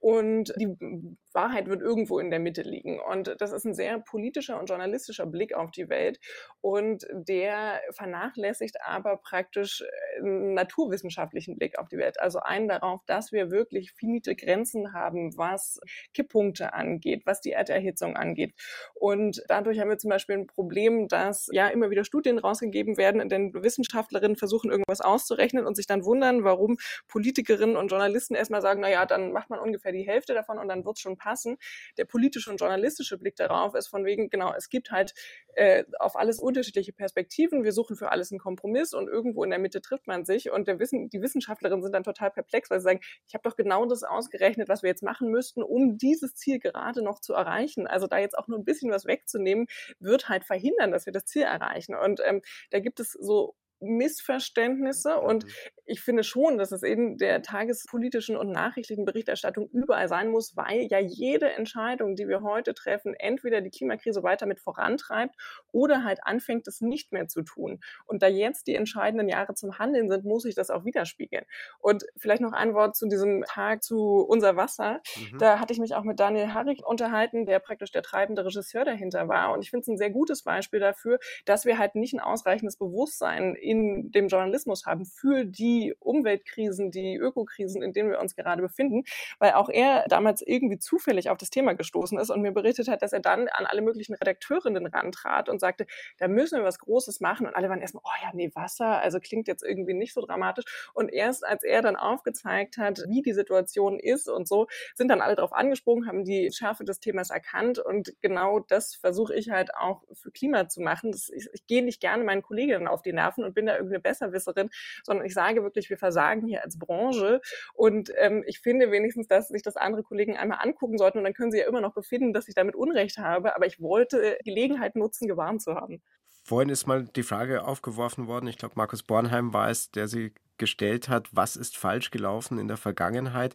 und 0.00 0.52
die 0.56 1.16
Wahrheit 1.34 1.68
wird 1.68 1.82
irgendwo 1.82 2.18
in 2.18 2.30
der 2.30 2.40
Mitte 2.40 2.62
liegen. 2.62 3.00
Und 3.00 3.34
das 3.38 3.52
ist 3.52 3.64
ein 3.64 3.74
sehr 3.74 3.98
politischer 3.98 4.58
und 4.58 4.68
journalistischer 4.68 5.26
Blick 5.26 5.54
auf 5.54 5.70
die 5.70 5.88
Welt 5.88 6.18
und 6.60 7.06
der 7.12 7.80
vernachlässigt 7.90 8.76
aber 8.84 9.16
praktisch 9.16 9.84
einen 10.18 10.54
naturwissenschaftlichen 10.54 11.58
Blick 11.58 11.78
auf 11.78 11.88
die 11.88 11.98
Welt. 11.98 12.20
Also 12.20 12.40
einen 12.40 12.68
darauf, 12.68 13.00
dass 13.06 13.32
wir 13.32 13.50
wirklich 13.50 13.92
finite 13.92 14.36
Grenzen 14.36 14.92
haben, 14.92 15.36
was 15.36 15.80
Kipppunkte 16.12 16.72
angeht, 16.72 17.22
was 17.26 17.40
die 17.40 17.52
Erderhitzung 17.52 18.16
angeht. 18.16 18.54
Und 18.94 19.42
dadurch 19.48 19.80
haben 19.80 19.88
wir 19.88 19.98
zum 19.98 20.10
Beispiel 20.10 20.36
ein 20.36 20.46
Problem, 20.46 21.08
dass 21.08 21.48
ja 21.52 21.68
immer 21.68 21.90
wieder 21.90 22.04
Studien 22.04 22.38
rausgegeben 22.38 22.96
werden, 22.96 23.20
in 23.20 23.28
denen 23.28 23.54
Wissenschaftlerinnen 23.54 24.36
versuchen, 24.36 24.70
irgendwas 24.70 25.00
auszurechnen 25.00 25.66
und 25.66 25.74
sich 25.76 25.86
dann 25.86 26.04
wundern, 26.04 26.44
warum 26.44 26.76
Politikerinnen 27.08 27.76
und 27.76 27.88
Journalisten 27.88 28.34
erstmal 28.34 28.62
sagen, 28.62 28.80
naja, 28.80 29.06
dann 29.06 29.32
macht 29.32 29.50
man 29.50 29.58
ungefähr 29.58 29.92
die 29.92 30.06
Hälfte 30.06 30.34
davon 30.34 30.58
und 30.58 30.68
dann 30.68 30.84
wird 30.84 30.96
es 30.96 31.02
schon 31.02 31.16
passen. 31.24 31.56
Der 31.96 32.04
politische 32.04 32.50
und 32.50 32.58
journalistische 32.58 33.16
Blick 33.16 33.36
darauf 33.36 33.74
ist 33.74 33.88
von 33.88 34.04
wegen, 34.04 34.28
genau, 34.28 34.52
es 34.54 34.68
gibt 34.68 34.90
halt 34.90 35.14
äh, 35.54 35.84
auf 35.98 36.16
alles 36.16 36.38
unterschiedliche 36.38 36.92
Perspektiven. 36.92 37.64
Wir 37.64 37.72
suchen 37.72 37.96
für 37.96 38.10
alles 38.12 38.30
einen 38.30 38.38
Kompromiss 38.38 38.92
und 38.92 39.08
irgendwo 39.08 39.42
in 39.42 39.50
der 39.50 39.58
Mitte 39.58 39.80
trifft 39.80 40.06
man 40.06 40.26
sich. 40.26 40.50
Und 40.50 40.68
der 40.68 40.78
Wissen, 40.78 41.08
die 41.08 41.22
Wissenschaftlerinnen 41.22 41.82
sind 41.82 41.92
dann 41.92 42.02
total 42.02 42.30
perplex, 42.30 42.70
weil 42.70 42.80
sie 42.80 42.84
sagen, 42.84 43.00
ich 43.26 43.34
habe 43.34 43.42
doch 43.42 43.56
genau 43.56 43.86
das 43.86 44.02
ausgerechnet, 44.02 44.68
was 44.68 44.82
wir 44.82 44.90
jetzt 44.90 45.02
machen 45.02 45.30
müssten, 45.30 45.62
um 45.62 45.96
dieses 45.96 46.34
Ziel 46.34 46.58
gerade 46.58 47.02
noch 47.02 47.20
zu 47.20 47.32
erreichen. 47.32 47.86
Also 47.86 48.06
da 48.06 48.18
jetzt 48.18 48.36
auch 48.36 48.48
nur 48.48 48.58
ein 48.58 48.64
bisschen 48.64 48.90
was 48.90 49.06
wegzunehmen, 49.06 49.66
wird 49.98 50.28
halt 50.28 50.44
verhindern, 50.44 50.90
dass 50.92 51.06
wir 51.06 51.12
das 51.12 51.24
Ziel 51.24 51.42
erreichen. 51.42 51.94
Und 51.94 52.20
ähm, 52.24 52.42
da 52.70 52.80
gibt 52.80 53.00
es 53.00 53.12
so 53.12 53.54
Missverständnisse. 53.80 55.20
Und 55.20 55.44
ich 55.86 56.00
finde 56.00 56.24
schon, 56.24 56.58
dass 56.58 56.72
es 56.72 56.82
in 56.82 57.18
der 57.18 57.42
tagespolitischen 57.42 58.36
und 58.36 58.50
nachrichtlichen 58.50 59.04
Berichterstattung 59.04 59.68
überall 59.70 60.08
sein 60.08 60.30
muss, 60.30 60.56
weil 60.56 60.86
ja 60.90 60.98
jede 60.98 61.50
Entscheidung, 61.52 62.16
die 62.16 62.26
wir 62.26 62.42
heute 62.42 62.74
treffen, 62.74 63.14
entweder 63.14 63.60
die 63.60 63.70
Klimakrise 63.70 64.22
weiter 64.22 64.46
mit 64.46 64.60
vorantreibt 64.60 65.34
oder 65.72 66.04
halt 66.04 66.20
anfängt, 66.22 66.66
es 66.68 66.80
nicht 66.80 67.12
mehr 67.12 67.28
zu 67.28 67.42
tun. 67.42 67.80
Und 68.06 68.22
da 68.22 68.28
jetzt 68.28 68.66
die 68.66 68.74
entscheidenden 68.74 69.28
Jahre 69.28 69.54
zum 69.54 69.78
Handeln 69.78 70.08
sind, 70.08 70.24
muss 70.24 70.44
ich 70.44 70.54
das 70.54 70.70
auch 70.70 70.84
widerspiegeln. 70.84 71.44
Und 71.78 72.04
vielleicht 72.16 72.40
noch 72.40 72.52
ein 72.52 72.74
Wort 72.74 72.96
zu 72.96 73.06
diesem 73.08 73.44
Tag 73.44 73.82
zu 73.82 74.24
Unser 74.26 74.56
Wasser. 74.56 75.00
Mhm. 75.16 75.38
Da 75.38 75.60
hatte 75.60 75.72
ich 75.72 75.78
mich 75.78 75.94
auch 75.94 76.04
mit 76.04 76.18
Daniel 76.18 76.54
Harrig 76.54 76.84
unterhalten, 76.84 77.46
der 77.46 77.58
praktisch 77.58 77.92
der 77.92 78.02
treibende 78.02 78.44
Regisseur 78.44 78.84
dahinter 78.84 79.28
war. 79.28 79.52
Und 79.52 79.62
ich 79.62 79.70
finde 79.70 79.82
es 79.82 79.88
ein 79.88 79.98
sehr 79.98 80.10
gutes 80.10 80.42
Beispiel 80.42 80.80
dafür, 80.80 81.18
dass 81.44 81.64
wir 81.64 81.78
halt 81.78 81.94
nicht 81.94 82.14
ein 82.14 82.20
ausreichendes 82.20 82.76
Bewusstsein 82.76 83.54
in 83.64 84.10
dem 84.12 84.28
Journalismus 84.28 84.86
haben 84.86 85.06
für 85.06 85.44
die 85.44 85.94
Umweltkrisen, 85.98 86.90
die 86.90 87.16
Ökokrisen, 87.16 87.82
in 87.82 87.92
denen 87.92 88.10
wir 88.10 88.20
uns 88.20 88.36
gerade 88.36 88.62
befinden, 88.62 89.04
weil 89.38 89.52
auch 89.52 89.68
er 89.68 90.04
damals 90.08 90.42
irgendwie 90.42 90.78
zufällig 90.78 91.30
auf 91.30 91.38
das 91.38 91.50
Thema 91.50 91.74
gestoßen 91.74 92.18
ist 92.18 92.30
und 92.30 92.42
mir 92.42 92.52
berichtet 92.52 92.88
hat, 92.88 93.02
dass 93.02 93.12
er 93.12 93.20
dann 93.20 93.48
an 93.48 93.66
alle 93.66 93.82
möglichen 93.82 94.14
Redakteurinnen 94.14 94.86
rantrat 94.86 95.48
und 95.48 95.60
sagte, 95.60 95.86
da 96.18 96.28
müssen 96.28 96.58
wir 96.58 96.64
was 96.64 96.78
Großes 96.78 97.20
machen 97.20 97.46
und 97.46 97.54
alle 97.54 97.68
waren 97.68 97.80
erstmal, 97.80 98.02
oh 98.04 98.22
ja, 98.22 98.30
nee, 98.34 98.50
Wasser, 98.54 99.00
also 99.00 99.18
klingt 99.20 99.48
jetzt 99.48 99.64
irgendwie 99.64 99.94
nicht 99.94 100.14
so 100.14 100.20
dramatisch 100.20 100.64
und 100.92 101.12
erst 101.12 101.44
als 101.44 101.64
er 101.64 101.82
dann 101.82 101.96
aufgezeigt 101.96 102.76
hat, 102.76 103.02
wie 103.08 103.22
die 103.22 103.32
Situation 103.32 103.98
ist 103.98 104.28
und 104.28 104.46
so, 104.46 104.66
sind 104.94 105.08
dann 105.08 105.20
alle 105.20 105.36
darauf 105.36 105.52
angesprungen, 105.52 106.06
haben 106.06 106.24
die 106.24 106.52
Schärfe 106.52 106.84
des 106.84 107.00
Themas 107.00 107.30
erkannt 107.30 107.78
und 107.78 108.14
genau 108.20 108.60
das 108.60 108.94
versuche 108.94 109.34
ich 109.34 109.50
halt 109.50 109.74
auch 109.74 110.02
für 110.12 110.30
Klima 110.30 110.68
zu 110.68 110.80
machen. 110.80 111.14
Ich, 111.34 111.48
ich 111.52 111.66
gehe 111.66 111.84
nicht 111.84 112.00
gerne 112.00 112.24
meinen 112.24 112.42
Kolleginnen 112.42 112.88
auf 112.88 113.02
die 113.02 113.12
Nerven 113.12 113.44
und 113.44 113.53
bin 113.54 113.66
da 113.66 113.74
irgendeine 113.74 114.00
Besserwisserin, 114.00 114.70
sondern 115.04 115.26
ich 115.26 115.34
sage 115.34 115.62
wirklich, 115.62 115.90
wir 115.90 115.98
versagen 115.98 116.46
hier 116.46 116.62
als 116.62 116.78
Branche. 116.78 117.40
Und 117.74 118.12
ähm, 118.16 118.44
ich 118.46 118.60
finde 118.60 118.90
wenigstens, 118.90 119.28
dass 119.28 119.48
sich 119.48 119.62
das 119.62 119.76
andere 119.76 120.02
Kollegen 120.02 120.36
einmal 120.36 120.58
angucken 120.60 120.98
sollten 120.98 121.18
und 121.18 121.24
dann 121.24 121.34
können 121.34 121.52
sie 121.52 121.58
ja 121.58 121.66
immer 121.66 121.80
noch 121.80 121.94
befinden, 121.94 122.32
dass 122.32 122.48
ich 122.48 122.54
damit 122.54 122.74
Unrecht 122.74 123.18
habe. 123.18 123.54
Aber 123.56 123.66
ich 123.66 123.80
wollte 123.80 124.38
Gelegenheit 124.44 124.96
nutzen, 124.96 125.28
gewarnt 125.28 125.62
zu 125.62 125.74
haben. 125.74 126.02
Vorhin 126.46 126.68
ist 126.68 126.86
mal 126.86 127.04
die 127.04 127.22
Frage 127.22 127.64
aufgeworfen 127.64 128.26
worden, 128.26 128.48
ich 128.48 128.58
glaube, 128.58 128.74
Markus 128.76 129.02
Bornheim 129.02 129.54
war 129.54 129.70
es, 129.70 129.90
der 129.90 130.08
sie 130.08 130.34
gestellt 130.58 131.08
hat, 131.08 131.28
was 131.32 131.56
ist 131.56 131.76
falsch 131.76 132.10
gelaufen 132.10 132.58
in 132.58 132.68
der 132.68 132.76
Vergangenheit. 132.76 133.54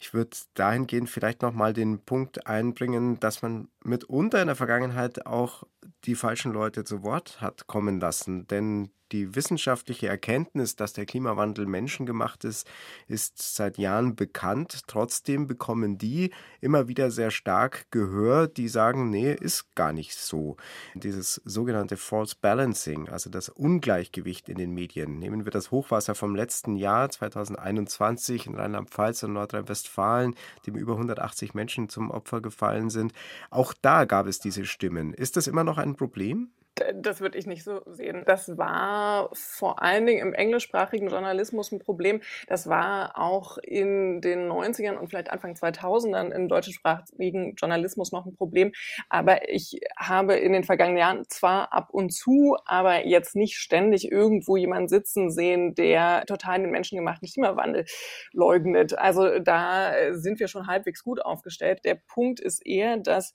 Ich 0.00 0.14
würde 0.14 0.36
dahingehend 0.54 1.08
vielleicht 1.08 1.42
nochmal 1.42 1.72
den 1.72 1.98
Punkt 2.00 2.46
einbringen, 2.46 3.18
dass 3.20 3.42
man 3.42 3.68
mitunter 3.82 4.40
in 4.40 4.48
der 4.48 4.56
Vergangenheit 4.56 5.26
auch 5.26 5.64
die 6.04 6.14
falschen 6.14 6.52
Leute 6.52 6.84
zu 6.84 7.02
Wort 7.02 7.40
hat 7.40 7.66
kommen 7.66 8.00
lassen. 8.00 8.46
Denn 8.46 8.90
die 9.12 9.34
wissenschaftliche 9.36 10.08
Erkenntnis, 10.08 10.76
dass 10.76 10.92
der 10.92 11.06
Klimawandel 11.06 11.66
menschengemacht 11.66 12.44
ist, 12.44 12.68
ist 13.06 13.54
seit 13.54 13.78
Jahren 13.78 14.16
bekannt. 14.16 14.82
Trotzdem 14.88 15.46
bekommen 15.46 15.98
die 15.98 16.32
immer 16.60 16.88
wieder 16.88 17.10
sehr 17.10 17.30
stark 17.30 17.86
Gehör, 17.90 18.48
die 18.48 18.68
sagen, 18.68 19.10
nee, 19.10 19.32
ist 19.32 19.74
gar 19.76 19.92
nicht 19.92 20.14
so. 20.16 20.56
Dieses 20.94 21.40
sogenannte 21.44 21.96
False 21.96 22.34
Balancing, 22.40 23.08
also 23.08 23.30
das 23.30 23.48
Ungleichgewicht 23.48 24.48
in 24.48 24.56
den 24.56 24.72
Medien. 24.72 25.18
Nehmen 25.18 25.44
wir 25.44 25.52
das 25.52 25.70
Hochwasser 25.70 26.14
vom 26.14 26.33
letzten 26.34 26.76
Jahr 26.76 27.10
2021 27.10 28.46
in 28.46 28.54
Rheinland-Pfalz 28.54 29.22
und 29.22 29.34
Nordrhein-Westfalen, 29.34 30.34
dem 30.66 30.76
über 30.76 30.94
180 30.94 31.54
Menschen 31.54 31.88
zum 31.88 32.10
Opfer 32.10 32.40
gefallen 32.40 32.90
sind. 32.90 33.12
Auch 33.50 33.74
da 33.80 34.04
gab 34.04 34.26
es 34.26 34.38
diese 34.38 34.64
Stimmen. 34.64 35.14
Ist 35.14 35.36
das 35.36 35.46
immer 35.46 35.64
noch 35.64 35.78
ein 35.78 35.96
Problem? 35.96 36.50
Das 36.96 37.20
würde 37.20 37.38
ich 37.38 37.46
nicht 37.46 37.62
so 37.62 37.82
sehen. 37.86 38.24
Das 38.26 38.58
war 38.58 39.30
vor 39.32 39.80
allen 39.80 40.06
Dingen 40.06 40.26
im 40.26 40.34
englischsprachigen 40.34 41.08
Journalismus 41.08 41.70
ein 41.70 41.78
Problem. 41.78 42.20
Das 42.48 42.68
war 42.68 43.16
auch 43.16 43.58
in 43.58 44.20
den 44.20 44.48
90ern 44.50 44.96
und 44.96 45.08
vielleicht 45.08 45.30
Anfang 45.30 45.54
2000ern 45.54 46.32
im 46.32 46.48
deutschsprachigen 46.48 47.54
Journalismus 47.54 48.10
noch 48.10 48.26
ein 48.26 48.34
Problem. 48.34 48.72
Aber 49.08 49.48
ich 49.48 49.78
habe 49.96 50.34
in 50.34 50.52
den 50.52 50.64
vergangenen 50.64 50.98
Jahren 50.98 51.24
zwar 51.28 51.72
ab 51.72 51.90
und 51.92 52.12
zu, 52.12 52.56
aber 52.66 53.06
jetzt 53.06 53.36
nicht 53.36 53.56
ständig 53.56 54.10
irgendwo 54.10 54.56
jemanden 54.56 54.88
sitzen 54.88 55.30
sehen, 55.30 55.76
der 55.76 56.24
total 56.26 56.60
den 56.60 56.72
menschengemachten 56.72 57.28
Klimawandel 57.28 57.84
leugnet. 58.32 58.98
Also 58.98 59.38
da 59.38 59.92
sind 60.10 60.40
wir 60.40 60.48
schon 60.48 60.66
halbwegs 60.66 61.04
gut 61.04 61.24
aufgestellt. 61.24 61.84
Der 61.84 61.94
Punkt 61.94 62.40
ist 62.40 62.66
eher, 62.66 62.96
dass 62.96 63.32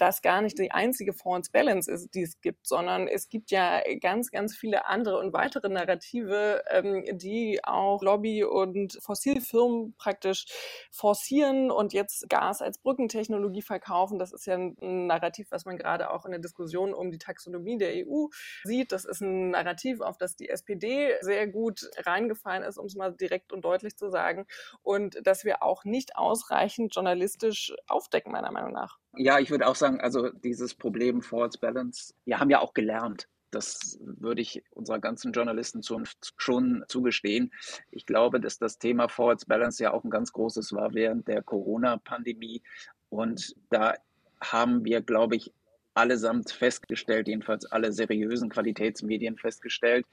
das 0.00 0.22
gar 0.22 0.40
nicht 0.40 0.58
die 0.58 0.70
einzige 0.70 1.12
False 1.12 1.50
Balance 1.50 1.90
ist, 1.90 2.14
die 2.14 2.22
es 2.22 2.40
gibt, 2.40 2.66
sondern 2.66 3.06
es 3.06 3.28
gibt 3.28 3.50
ja 3.50 3.82
ganz, 4.00 4.30
ganz 4.30 4.56
viele 4.56 4.86
andere 4.86 5.18
und 5.18 5.32
weitere 5.32 5.68
Narrative, 5.68 6.62
ähm, 6.70 7.04
die 7.18 7.60
auch 7.62 8.02
Lobby- 8.02 8.44
und 8.44 8.98
Fossilfirmen 9.02 9.94
praktisch 9.98 10.46
forcieren 10.90 11.70
und 11.70 11.92
jetzt 11.92 12.28
Gas 12.28 12.62
als 12.62 12.78
Brückentechnologie 12.78 13.62
verkaufen. 13.62 14.18
Das 14.18 14.32
ist 14.32 14.46
ja 14.46 14.56
ein 14.56 15.06
Narrativ, 15.06 15.50
was 15.50 15.66
man 15.66 15.76
gerade 15.76 16.10
auch 16.10 16.24
in 16.24 16.30
der 16.30 16.40
Diskussion 16.40 16.94
um 16.94 17.10
die 17.10 17.18
Taxonomie 17.18 17.76
der 17.76 18.06
EU 18.06 18.26
sieht. 18.64 18.92
Das 18.92 19.04
ist 19.04 19.20
ein 19.20 19.50
Narrativ, 19.50 20.00
auf 20.00 20.16
das 20.16 20.36
die 20.36 20.48
SPD 20.48 21.16
sehr 21.20 21.46
gut 21.46 21.90
reingefallen 21.98 22.62
ist, 22.62 22.78
um 22.78 22.86
es 22.86 22.94
mal 22.94 23.12
direkt 23.12 23.52
und 23.52 23.64
deutlich 23.64 23.96
zu 23.96 24.10
sagen. 24.10 24.46
Und 24.82 25.26
dass 25.26 25.44
wir 25.44 25.62
auch 25.62 25.84
nicht 25.84 26.16
ausreichend 26.16 26.94
journalistisch 26.94 27.74
aufdecken, 27.86 28.32
meiner 28.32 28.50
Meinung 28.50 28.72
nach. 28.72 28.98
Ja, 29.16 29.38
ich 29.38 29.50
würde 29.50 29.66
auch 29.66 29.74
sagen, 29.74 30.00
also 30.00 30.30
dieses 30.30 30.74
Problem 30.74 31.22
False 31.22 31.58
Balance, 31.58 32.14
wir 32.24 32.38
haben 32.38 32.50
ja 32.50 32.60
auch 32.60 32.74
gelernt. 32.74 33.28
Das 33.50 33.98
würde 34.00 34.40
ich 34.40 34.62
unserer 34.70 35.00
ganzen 35.00 35.32
Journalistenzunft 35.32 36.34
schon 36.36 36.84
zugestehen. 36.86 37.52
Ich 37.90 38.06
glaube, 38.06 38.40
dass 38.40 38.58
das 38.58 38.78
Thema 38.78 39.08
False 39.08 39.46
Balance 39.46 39.82
ja 39.82 39.92
auch 39.92 40.04
ein 40.04 40.10
ganz 40.10 40.32
großes 40.32 40.72
war 40.72 40.94
während 40.94 41.26
der 41.26 41.42
Corona-Pandemie. 41.42 42.62
Und 43.08 43.56
da 43.70 43.94
haben 44.40 44.84
wir, 44.84 45.00
glaube 45.00 45.34
ich, 45.34 45.52
allesamt 45.94 46.52
festgestellt, 46.52 47.26
jedenfalls 47.26 47.66
alle 47.66 47.92
seriösen 47.92 48.48
Qualitätsmedien 48.48 49.36
festgestellt, 49.36 50.06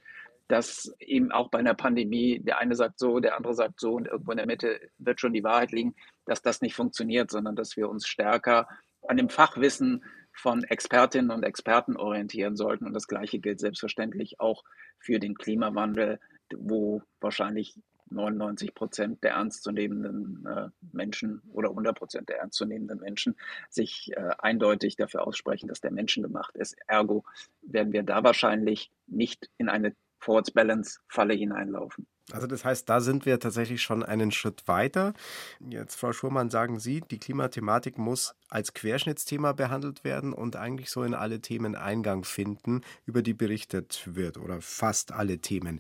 dass 0.48 0.94
eben 1.00 1.32
auch 1.32 1.50
bei 1.50 1.60
einer 1.60 1.74
Pandemie 1.76 2.40
der 2.40 2.58
eine 2.58 2.76
sagt 2.76 3.00
so, 3.00 3.20
der 3.20 3.38
andere 3.38 3.54
sagt 3.54 3.80
so 3.80 3.94
und 3.94 4.08
irgendwo 4.08 4.32
in 4.32 4.38
der 4.38 4.48
Mitte 4.48 4.80
wird 4.98 5.20
schon 5.20 5.34
die 5.34 5.44
Wahrheit 5.44 5.72
liegen, 5.72 5.96
dass 6.26 6.42
das 6.42 6.62
nicht 6.62 6.74
funktioniert, 6.74 7.30
sondern 7.30 7.56
dass 7.56 7.78
wir 7.78 7.90
uns 7.90 8.08
stärker 8.08 8.68
an 9.08 9.18
dem 9.18 9.30
Fachwissen 9.30 10.04
von 10.34 10.64
Expertinnen 10.64 11.32
und 11.32 11.44
Experten 11.44 11.98
orientieren 11.98 12.56
sollten. 12.56 12.86
Und 12.86 12.94
das 12.94 13.08
Gleiche 13.08 13.40
gilt 13.40 13.60
selbstverständlich 13.60 14.40
auch 14.40 14.64
für 15.00 15.20
den 15.20 15.36
Klimawandel, 15.36 16.20
wo 16.56 17.02
wahrscheinlich 17.20 17.80
99 18.10 18.74
Prozent 18.74 19.24
der 19.24 19.32
ernstzunehmenden 19.32 20.46
äh, 20.46 20.70
Menschen 20.94 21.42
oder 21.52 21.70
100 21.70 21.98
Prozent 21.98 22.30
der 22.30 22.40
ernstzunehmenden 22.40 23.00
Menschen 23.00 23.36
sich 23.70 24.12
äh, 24.16 24.30
eindeutig 24.38 24.96
dafür 24.96 25.28
aussprechen, 25.28 25.68
dass 25.68 25.82
der 25.82 25.92
Menschen 25.92 26.24
gemacht 26.24 26.56
ist. 26.56 26.76
Ergo 26.88 27.26
werden 27.62 27.94
wir 27.94 28.04
da 28.04 28.24
wahrscheinlich 28.24 28.92
nicht 29.08 29.50
in 29.58 29.70
eine 29.70 29.94
Forwards 30.20 30.52
Balance 30.52 31.00
Falle 31.08 31.34
hineinlaufen. 31.34 32.08
Also 32.32 32.46
das 32.46 32.66
heißt, 32.66 32.90
da 32.90 33.00
sind 33.00 33.26
wir 33.26 33.40
tatsächlich 33.40 33.82
schon 33.82 34.04
einen 34.04 34.32
Schritt 34.32 34.68
weiter. 34.68 35.14
Jetzt, 35.62 35.96
Frau 35.96 36.12
Schurmann, 36.12 36.50
sagen 36.50 36.78
Sie, 36.78 37.00
die 37.00 37.20
Klimathematik 37.20 37.98
muss 37.98 38.36
als 38.50 38.74
Querschnittsthema 38.74 39.54
behandelt 39.54 40.04
werden 40.04 40.34
und 40.34 40.58
eigentlich 40.58 40.90
so 40.90 41.04
in 41.04 41.14
alle 41.14 41.40
Themen 41.40 41.76
Eingang 41.76 42.26
finden, 42.26 42.82
über 43.06 43.22
die 43.22 43.34
berichtet 43.34 44.04
wird 44.06 44.38
oder 44.38 44.60
fast 44.60 45.14
alle 45.14 45.40
Themen. 45.40 45.80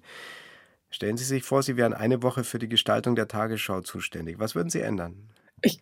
Stellen 0.90 1.18
Sie 1.18 1.26
sich 1.26 1.44
vor, 1.44 1.64
Sie 1.64 1.76
wären 1.76 1.94
eine 1.94 2.24
Woche 2.24 2.46
für 2.46 2.60
die 2.60 2.70
Gestaltung 2.70 3.18
der 3.18 3.28
Tagesschau 3.28 3.82
zuständig. 3.82 4.40
Was 4.40 4.56
würden 4.56 4.70
Sie 4.70 4.80
ändern? 4.80 5.30
Ich, 5.62 5.82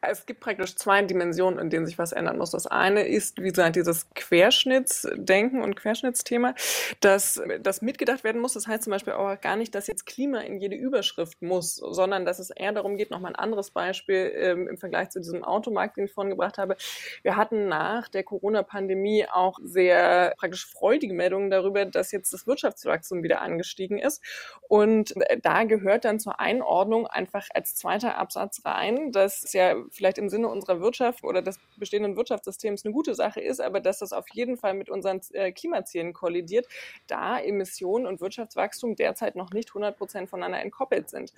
es 0.00 0.26
gibt 0.26 0.40
praktisch 0.40 0.74
zwei 0.76 1.02
Dimensionen, 1.02 1.58
in 1.58 1.70
denen 1.70 1.86
sich 1.86 1.98
was 1.98 2.12
ändern 2.12 2.38
muss. 2.38 2.50
Das 2.50 2.66
eine 2.66 3.06
ist, 3.06 3.40
wie 3.40 3.48
gesagt, 3.48 3.76
dieses 3.76 4.08
Querschnittsdenken 4.14 5.62
und 5.62 5.76
Querschnittsthema, 5.76 6.54
dass 7.00 7.40
das 7.60 7.80
mitgedacht 7.80 8.24
werden 8.24 8.40
muss. 8.40 8.54
Das 8.54 8.66
heißt 8.66 8.84
zum 8.84 8.90
Beispiel 8.90 9.12
auch 9.12 9.40
gar 9.40 9.56
nicht, 9.56 9.74
dass 9.74 9.86
jetzt 9.86 10.06
Klima 10.06 10.40
in 10.40 10.60
jede 10.60 10.74
Überschrift 10.74 11.40
muss, 11.40 11.76
sondern 11.76 12.24
dass 12.24 12.38
es 12.38 12.50
eher 12.50 12.72
darum 12.72 12.96
geht, 12.96 13.10
nochmal 13.10 13.32
ein 13.32 13.36
anderes 13.36 13.70
Beispiel 13.70 14.32
ähm, 14.34 14.68
im 14.68 14.76
Vergleich 14.76 15.10
zu 15.10 15.20
diesem 15.20 15.44
Automarkt, 15.44 15.96
den 15.96 16.06
ich 16.06 16.12
vorhin 16.12 16.30
gebracht 16.30 16.58
habe. 16.58 16.76
Wir 17.22 17.36
hatten 17.36 17.68
nach 17.68 18.08
der 18.08 18.24
Corona-Pandemie 18.24 19.26
auch 19.32 19.58
sehr 19.62 20.34
praktisch 20.36 20.66
freudige 20.66 21.14
Meldungen 21.14 21.50
darüber, 21.50 21.84
dass 21.84 22.10
jetzt 22.10 22.32
das 22.32 22.46
Wirtschaftswachstum 22.46 23.22
wieder 23.22 23.40
angestiegen 23.40 23.98
ist. 23.98 24.22
Und 24.68 25.14
da 25.42 25.64
gehört 25.64 26.04
dann 26.04 26.18
zur 26.18 26.40
Einordnung 26.40 27.06
einfach 27.06 27.46
als 27.54 27.76
zweiter 27.76 28.18
Absatz 28.18 28.62
rein, 28.64 29.12
dass 29.12 29.43
es 29.44 29.52
ja 29.52 29.76
vielleicht 29.90 30.18
im 30.18 30.28
Sinne 30.28 30.48
unserer 30.48 30.80
Wirtschaft 30.80 31.24
oder 31.24 31.42
des 31.42 31.58
bestehenden 31.76 32.16
Wirtschaftssystems 32.16 32.84
eine 32.84 32.92
gute 32.92 33.14
Sache 33.14 33.40
ist, 33.40 33.60
aber 33.60 33.80
dass 33.80 33.98
das 33.98 34.12
auf 34.12 34.26
jeden 34.32 34.56
Fall 34.56 34.74
mit 34.74 34.90
unseren 34.90 35.20
äh, 35.32 35.52
Klimazielen 35.52 36.12
kollidiert, 36.12 36.66
da 37.06 37.38
Emissionen 37.38 38.06
und 38.06 38.20
Wirtschaftswachstum 38.20 38.96
derzeit 38.96 39.36
noch 39.36 39.50
nicht 39.52 39.70
100 39.70 39.96
Prozent 39.96 40.30
voneinander 40.30 40.60
entkoppelt 40.60 41.10
sind. 41.10 41.32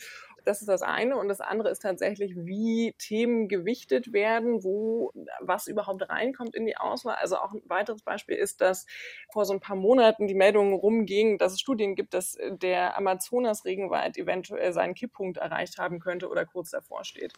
Das 0.47 0.61
ist 0.61 0.69
das 0.69 0.83
eine. 0.83 1.17
Und 1.17 1.29
das 1.29 1.41
andere 1.41 1.71
ist 1.71 1.83
tatsächlich, 1.83 2.37
wie 2.37 2.95
Themen 2.99 3.49
gewichtet 3.49 4.13
werden, 4.13 4.63
wo 4.63 5.13
was 5.41 5.67
überhaupt 5.67 6.09
reinkommt 6.09 6.55
in 6.55 6.67
die 6.67 6.77
Auswahl. 6.77 7.17
Also 7.21 7.37
auch 7.37 7.53
ein 7.53 7.63
weiteres 7.67 8.03
Beispiel 8.03 8.37
ist, 8.37 8.61
dass 8.61 8.87
vor 9.33 9.45
so 9.45 9.53
ein 9.53 9.61
paar 9.61 9.77
Monaten 9.77 10.29
die 10.29 10.35
Meldungen 10.35 10.75
rumgingen, 10.75 11.37
dass 11.39 11.53
es 11.53 11.61
Studien 11.61 11.97
gibt, 11.97 12.15
dass 12.15 12.39
der 12.49 12.97
Amazonas-Regenwald 12.97 14.17
eventuell 14.19 14.73
seinen 14.73 14.95
Kipppunkt 14.95 15.39
erreicht 15.39 15.79
haben 15.79 15.99
könnte 15.99 16.29
oder 16.29 16.47
kurz 16.47 16.71
davor 16.71 17.05
steht. 17.05 17.33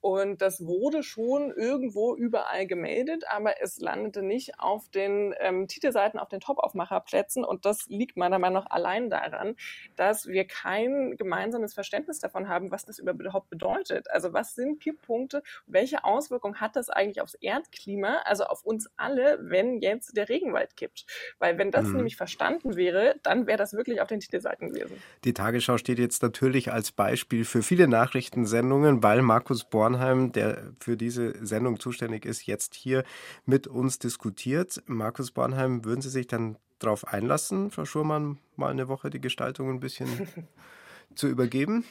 Und 0.00 0.40
das 0.40 0.66
wurde 0.66 1.02
schon 1.02 1.50
irgendwo 1.50 2.16
überall 2.16 2.66
gemeldet, 2.66 3.24
aber 3.28 3.60
es 3.62 3.80
landete 3.80 4.22
nicht 4.22 4.58
auf 4.58 4.88
den 4.88 5.34
ähm, 5.40 5.68
Titelseiten, 5.68 6.18
auf 6.18 6.28
den 6.28 6.40
Top-Aufmacherplätzen. 6.40 7.44
Und 7.44 7.64
das 7.66 7.86
liegt 7.88 8.16
meiner 8.16 8.38
Meinung 8.38 8.62
nach 8.62 8.70
allein 8.70 9.10
daran, 9.10 9.56
dass 9.96 10.26
wir 10.26 10.46
kein 10.46 11.16
gemeinsames 11.16 11.74
Verständnis 11.74 12.18
davon 12.18 12.48
haben, 12.48 12.70
was 12.70 12.84
das 12.84 12.98
überhaupt 12.98 13.50
bedeutet. 13.50 14.10
Also 14.10 14.32
was 14.32 14.54
sind 14.54 14.80
Kipppunkte? 14.80 15.42
Welche 15.66 16.04
Auswirkungen 16.04 16.60
hat 16.60 16.76
das 16.76 16.88
eigentlich 16.88 17.20
aufs 17.20 17.34
Erdklima, 17.34 18.22
also 18.24 18.44
auf 18.44 18.64
uns 18.64 18.88
alle, 18.96 19.38
wenn 19.42 19.80
jetzt 19.80 20.16
der 20.16 20.28
Regenwald 20.28 20.76
kippt? 20.76 21.06
Weil 21.38 21.58
wenn 21.58 21.70
das 21.70 21.84
mhm. 21.86 21.96
nämlich 21.96 22.16
verstanden 22.16 22.76
wäre, 22.76 23.16
dann 23.22 23.46
wäre 23.46 23.58
das 23.58 23.74
wirklich 23.74 24.00
auf 24.00 24.08
den 24.08 24.20
Titelseiten 24.20 24.72
gewesen. 24.72 24.96
Die 25.24 25.34
Tagesschau 25.34 25.76
steht 25.76 25.98
jetzt 25.98 26.22
natürlich 26.22 26.72
als 26.72 26.92
Beispiel 26.92 27.44
für 27.44 27.62
viele 27.62 27.86
Nachrichtensendungen, 27.86 29.02
weil 29.02 29.22
Markus 29.22 29.64
Born 29.64 29.89
Bornheim, 29.90 30.30
der 30.30 30.72
für 30.78 30.96
diese 30.96 31.44
Sendung 31.44 31.80
zuständig 31.80 32.24
ist, 32.24 32.46
jetzt 32.46 32.74
hier 32.74 33.02
mit 33.44 33.66
uns 33.66 33.98
diskutiert. 33.98 34.82
Markus 34.86 35.32
Bornheim, 35.32 35.84
würden 35.84 36.00
Sie 36.00 36.10
sich 36.10 36.28
dann 36.28 36.56
darauf 36.78 37.08
einlassen, 37.08 37.70
Frau 37.72 37.84
Schurmann, 37.84 38.38
mal 38.54 38.70
eine 38.70 38.86
Woche 38.86 39.10
die 39.10 39.20
Gestaltung 39.20 39.68
ein 39.68 39.80
bisschen 39.80 40.08
zu 41.16 41.26
übergeben? 41.26 41.84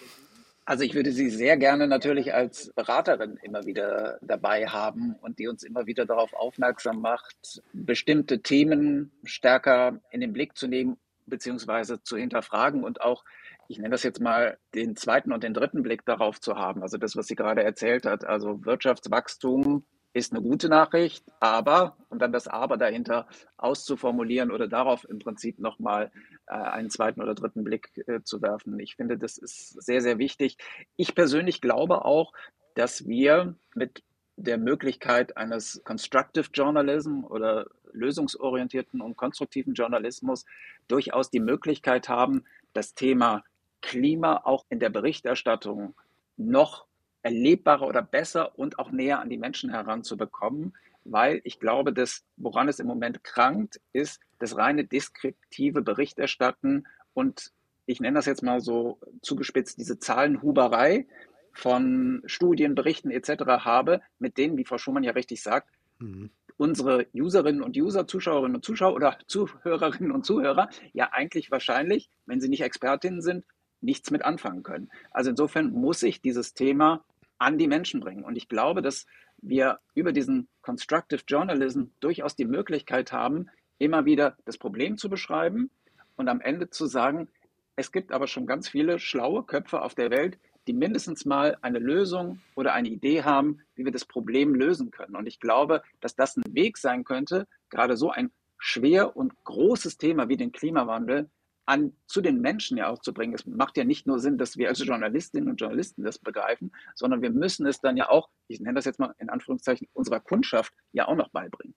Also 0.64 0.84
ich 0.84 0.94
würde 0.94 1.12
Sie 1.12 1.30
sehr 1.30 1.58
gerne 1.58 1.88
natürlich 1.88 2.34
als 2.34 2.72
Beraterin 2.74 3.38
immer 3.42 3.66
wieder 3.66 4.18
dabei 4.22 4.68
haben 4.68 5.16
und 5.20 5.40
die 5.40 5.50
uns 5.50 5.64
immer 5.64 5.86
wieder 5.86 6.06
darauf 6.06 6.32
aufmerksam 6.34 7.02
macht, 7.02 7.62
bestimmte 7.74 8.42
Themen 8.42 9.12
stärker 9.26 10.00
in 10.12 10.22
den 10.22 10.32
Blick 10.32 10.56
zu 10.56 10.68
nehmen 10.68 10.98
beziehungsweise 11.26 12.02
zu 12.02 12.18
hinterfragen 12.18 12.84
und 12.84 13.02
auch 13.02 13.24
ich 13.70 13.78
nenne 13.78 13.92
das 13.92 14.04
jetzt 14.04 14.20
mal, 14.20 14.58
den 14.74 14.96
zweiten 14.96 15.32
und 15.32 15.44
den 15.44 15.54
dritten 15.54 15.84
Blick 15.84 16.04
darauf 16.04 16.42
zu 16.42 16.56
haben. 16.56 16.82
Also 16.82 16.98
das, 16.98 17.16
was 17.16 17.28
sie 17.28 17.36
gerade 17.36 17.64
erzählt 17.64 18.08
hat. 18.08 18.26
Also 18.26 18.66
Wirtschaftswachstum 18.66 19.86
ist 20.12 20.34
eine 20.34 20.42
gute 20.42 20.70
Nachricht, 20.70 21.24
aber, 21.40 21.96
und 22.10 22.20
dann 22.20 22.32
das 22.32 22.48
Aber 22.48 22.78
dahinter 22.78 23.28
auszuformulieren 23.58 24.50
oder 24.50 24.68
darauf 24.68 25.08
im 25.08 25.20
Prinzip 25.20 25.60
nochmal 25.60 26.12
äh, 26.48 26.54
einen 26.56 26.90
zweiten 26.90 27.22
oder 27.22 27.36
dritten 27.36 27.64
Blick 27.64 27.92
äh, 28.08 28.24
zu 28.24 28.42
werfen. 28.42 28.80
Ich 28.80 28.96
finde, 28.96 29.20
das 29.20 29.38
ist 29.38 29.70
sehr, 29.84 30.02
sehr 30.02 30.18
wichtig. 30.18 30.58
Ich 30.96 31.14
persönlich 31.14 31.62
glaube 31.62 32.06
auch, 32.06 32.34
dass 32.74 33.08
wir 33.08 33.56
mit 33.76 34.04
der 34.36 34.58
Möglichkeit 34.58 35.38
eines 35.38 35.84
Constructive 35.84 36.50
Journalism 36.52 37.24
oder 37.24 37.68
lösungsorientierten 37.92 39.00
und 39.02 39.16
konstruktiven 39.16 39.76
Journalismus 39.76 40.46
durchaus 40.88 41.30
die 41.30 41.40
Möglichkeit 41.40 42.10
haben, 42.10 42.46
das 42.74 42.96
Thema 42.96 43.44
Klima 43.82 44.42
auch 44.44 44.66
in 44.70 44.80
der 44.80 44.90
Berichterstattung 44.90 45.96
noch 46.38 46.86
erlebbarer 47.22 47.88
oder 47.88 48.02
besser 48.02 48.58
und 48.58 48.80
auch 48.80 48.92
näher 48.92 49.20
an 49.20 49.30
die 49.30 49.38
Menschen 49.38 49.70
heranzubekommen, 49.70 50.74
weil 51.04 51.42
ich 51.44 51.60
glaube, 51.60 51.94
dass 51.94 52.24
woran 52.38 52.70
es 52.70 52.80
im 52.80 52.88
Moment 52.88 53.24
krankt, 53.24 53.80
ist 53.94 54.22
das 54.40 54.56
reine 54.58 54.86
deskriptive 54.86 55.82
Berichterstatten 55.82 56.88
und 57.14 57.52
ich 57.86 58.00
nenne 58.00 58.20
das 58.20 58.26
jetzt 58.26 58.44
mal 58.44 58.62
so 58.62 59.00
zugespitzt, 59.22 59.80
diese 59.80 60.00
Zahlenhuberei 60.00 61.08
von 61.54 62.22
Studien, 62.26 62.76
Berichten 62.76 63.10
etc. 63.10 63.44
habe, 63.66 64.02
mit 64.20 64.38
denen, 64.38 64.58
wie 64.58 64.66
Frau 64.66 64.78
Schumann 64.78 65.04
ja 65.04 65.12
richtig 65.14 65.42
sagt, 65.42 65.70
mhm. 65.98 66.30
unsere 66.58 67.08
Userinnen 67.14 67.64
und 67.64 67.76
User, 67.76 68.08
Zuschauerinnen 68.08 68.56
und 68.56 68.64
Zuschauer 68.64 68.94
oder 68.94 69.18
Zuhörerinnen 69.28 70.12
und 70.12 70.26
Zuhörer 70.26 70.70
ja 70.94 71.10
eigentlich 71.12 71.52
wahrscheinlich, 71.52 72.10
wenn 72.28 72.40
sie 72.40 72.50
nicht 72.50 72.62
Expertinnen 72.62 73.22
sind, 73.22 73.44
nichts 73.82 74.12
mit 74.12 74.24
anfangen 74.26 74.64
können. 74.64 74.90
Also 75.12 75.30
insofern 75.30 75.72
muss 75.72 76.04
ich 76.04 76.22
dieses 76.22 76.54
Thema 76.54 77.04
an 77.38 77.58
die 77.58 77.68
Menschen 77.68 78.02
bringen. 78.02 78.24
Und 78.24 78.36
ich 78.36 78.48
glaube, 78.48 78.82
dass 78.82 79.06
wir 79.42 79.80
über 79.96 80.12
diesen 80.12 80.48
Constructive 80.62 81.22
Journalism 81.28 81.86
durchaus 82.00 82.36
die 82.36 82.46
Möglichkeit 82.46 83.12
haben, 83.12 83.50
immer 83.78 84.06
wieder 84.06 84.36
das 84.46 84.58
Problem 84.58 84.98
zu 84.98 85.10
beschreiben 85.10 85.70
und 86.18 86.28
am 86.28 86.42
Ende 86.42 86.70
zu 86.70 86.86
sagen, 86.86 87.30
es 87.76 87.94
gibt 87.94 88.12
aber 88.12 88.28
schon 88.28 88.46
ganz 88.46 88.68
viele 88.68 89.00
schlaue 89.00 89.44
Köpfe 89.44 89.82
auf 89.82 89.96
der 89.96 90.12
Welt, 90.12 90.38
die 90.68 90.74
mindestens 90.74 91.26
mal 91.26 91.58
eine 91.62 91.80
Lösung 91.80 92.42
oder 92.56 92.74
eine 92.74 92.90
Idee 92.90 93.24
haben, 93.24 93.62
wie 93.76 93.86
wir 93.86 93.94
das 93.94 94.06
Problem 94.06 94.54
lösen 94.54 94.92
können. 94.92 95.16
Und 95.16 95.28
ich 95.28 95.40
glaube, 95.40 95.82
dass 96.02 96.16
das 96.16 96.36
ein 96.36 96.44
Weg 96.54 96.78
sein 96.78 97.06
könnte, 97.06 97.48
gerade 97.70 97.96
so 97.96 98.12
ein 98.12 98.32
schwer 98.58 99.16
und 99.16 99.34
großes 99.46 99.98
Thema 99.98 100.28
wie 100.28 100.36
den 100.36 100.52
Klimawandel 100.52 101.30
an, 101.70 101.94
zu 102.08 102.22
den 102.22 102.42
Menschen 102.42 102.78
ja 102.78 102.90
auch 102.90 103.00
zu 103.00 103.14
bringen. 103.14 103.34
Es 103.34 103.46
macht 103.46 103.78
ja 103.78 103.84
nicht 103.84 104.08
nur 104.08 104.20
Sinn, 104.20 104.38
dass 104.38 104.58
wir 104.58 104.70
als 104.70 104.84
Journalistinnen 104.84 105.50
und 105.50 105.62
Journalisten 105.62 106.04
das 106.04 106.18
begreifen, 106.20 106.72
sondern 106.96 107.22
wir 107.22 107.30
müssen 107.30 107.66
es 107.68 107.80
dann 107.80 107.96
ja 107.96 108.10
auch, 108.10 108.30
ich 108.48 108.60
nenne 108.60 108.76
das 108.76 108.86
jetzt 108.86 109.00
mal 109.00 109.14
in 109.20 109.30
Anführungszeichen, 109.30 109.88
unserer 109.94 110.20
Kundschaft 110.20 110.74
ja 110.92 111.08
auch 111.08 111.16
noch 111.16 111.30
beibringen 111.30 111.76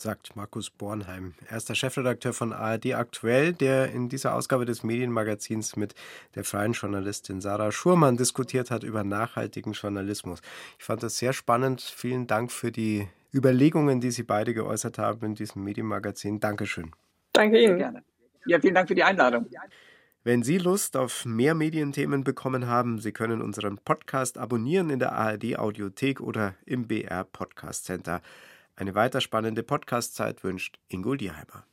sagt 0.00 0.34
Markus 0.34 0.70
Bornheim. 0.70 1.34
Er 1.48 1.58
ist 1.58 1.68
der 1.68 1.74
Chefredakteur 1.74 2.32
von 2.32 2.54
ARD 2.54 2.94
Aktuell, 2.94 3.52
der 3.52 3.92
in 3.92 4.08
dieser 4.08 4.34
Ausgabe 4.34 4.64
des 4.64 4.82
Medienmagazins 4.82 5.76
mit 5.76 5.94
der 6.34 6.44
freien 6.44 6.72
Journalistin 6.72 7.42
Sarah 7.42 7.70
Schurmann 7.70 8.16
diskutiert 8.16 8.70
hat 8.70 8.82
über 8.82 9.04
nachhaltigen 9.04 9.72
Journalismus. 9.72 10.40
Ich 10.78 10.84
fand 10.84 11.02
das 11.02 11.18
sehr 11.18 11.34
spannend. 11.34 11.82
Vielen 11.82 12.26
Dank 12.26 12.50
für 12.50 12.72
die 12.72 13.08
Überlegungen, 13.32 14.00
die 14.00 14.10
Sie 14.10 14.22
beide 14.22 14.54
geäußert 14.54 14.98
haben 14.98 15.24
in 15.26 15.34
diesem 15.34 15.64
Medienmagazin. 15.64 16.40
Dankeschön. 16.40 16.92
Danke 17.32 17.62
Ihnen. 17.62 17.76
Gerne. 17.76 18.02
Ja, 18.46 18.60
vielen 18.60 18.74
Dank 18.74 18.88
für 18.88 18.94
die 18.94 19.04
Einladung. 19.04 19.46
Wenn 20.22 20.42
Sie 20.42 20.58
Lust 20.58 20.96
auf 20.96 21.24
mehr 21.24 21.54
Medienthemen 21.54 22.24
bekommen 22.24 22.66
haben, 22.66 22.98
Sie 22.98 23.12
können 23.12 23.40
unseren 23.40 23.78
Podcast 23.78 24.36
abonnieren 24.36 24.90
in 24.90 24.98
der 24.98 25.12
ARD 25.12 25.58
Audiothek 25.58 26.20
oder 26.20 26.54
im 26.66 26.86
BR 26.86 27.24
Podcast 27.24 27.86
Center. 27.86 28.20
Eine 28.76 28.94
weiter 28.94 29.20
spannende 29.20 29.62
Podcast-Zeit 29.62 30.44
wünscht 30.44 30.78
Ingo 30.88 31.14
Dierheimer. 31.14 31.64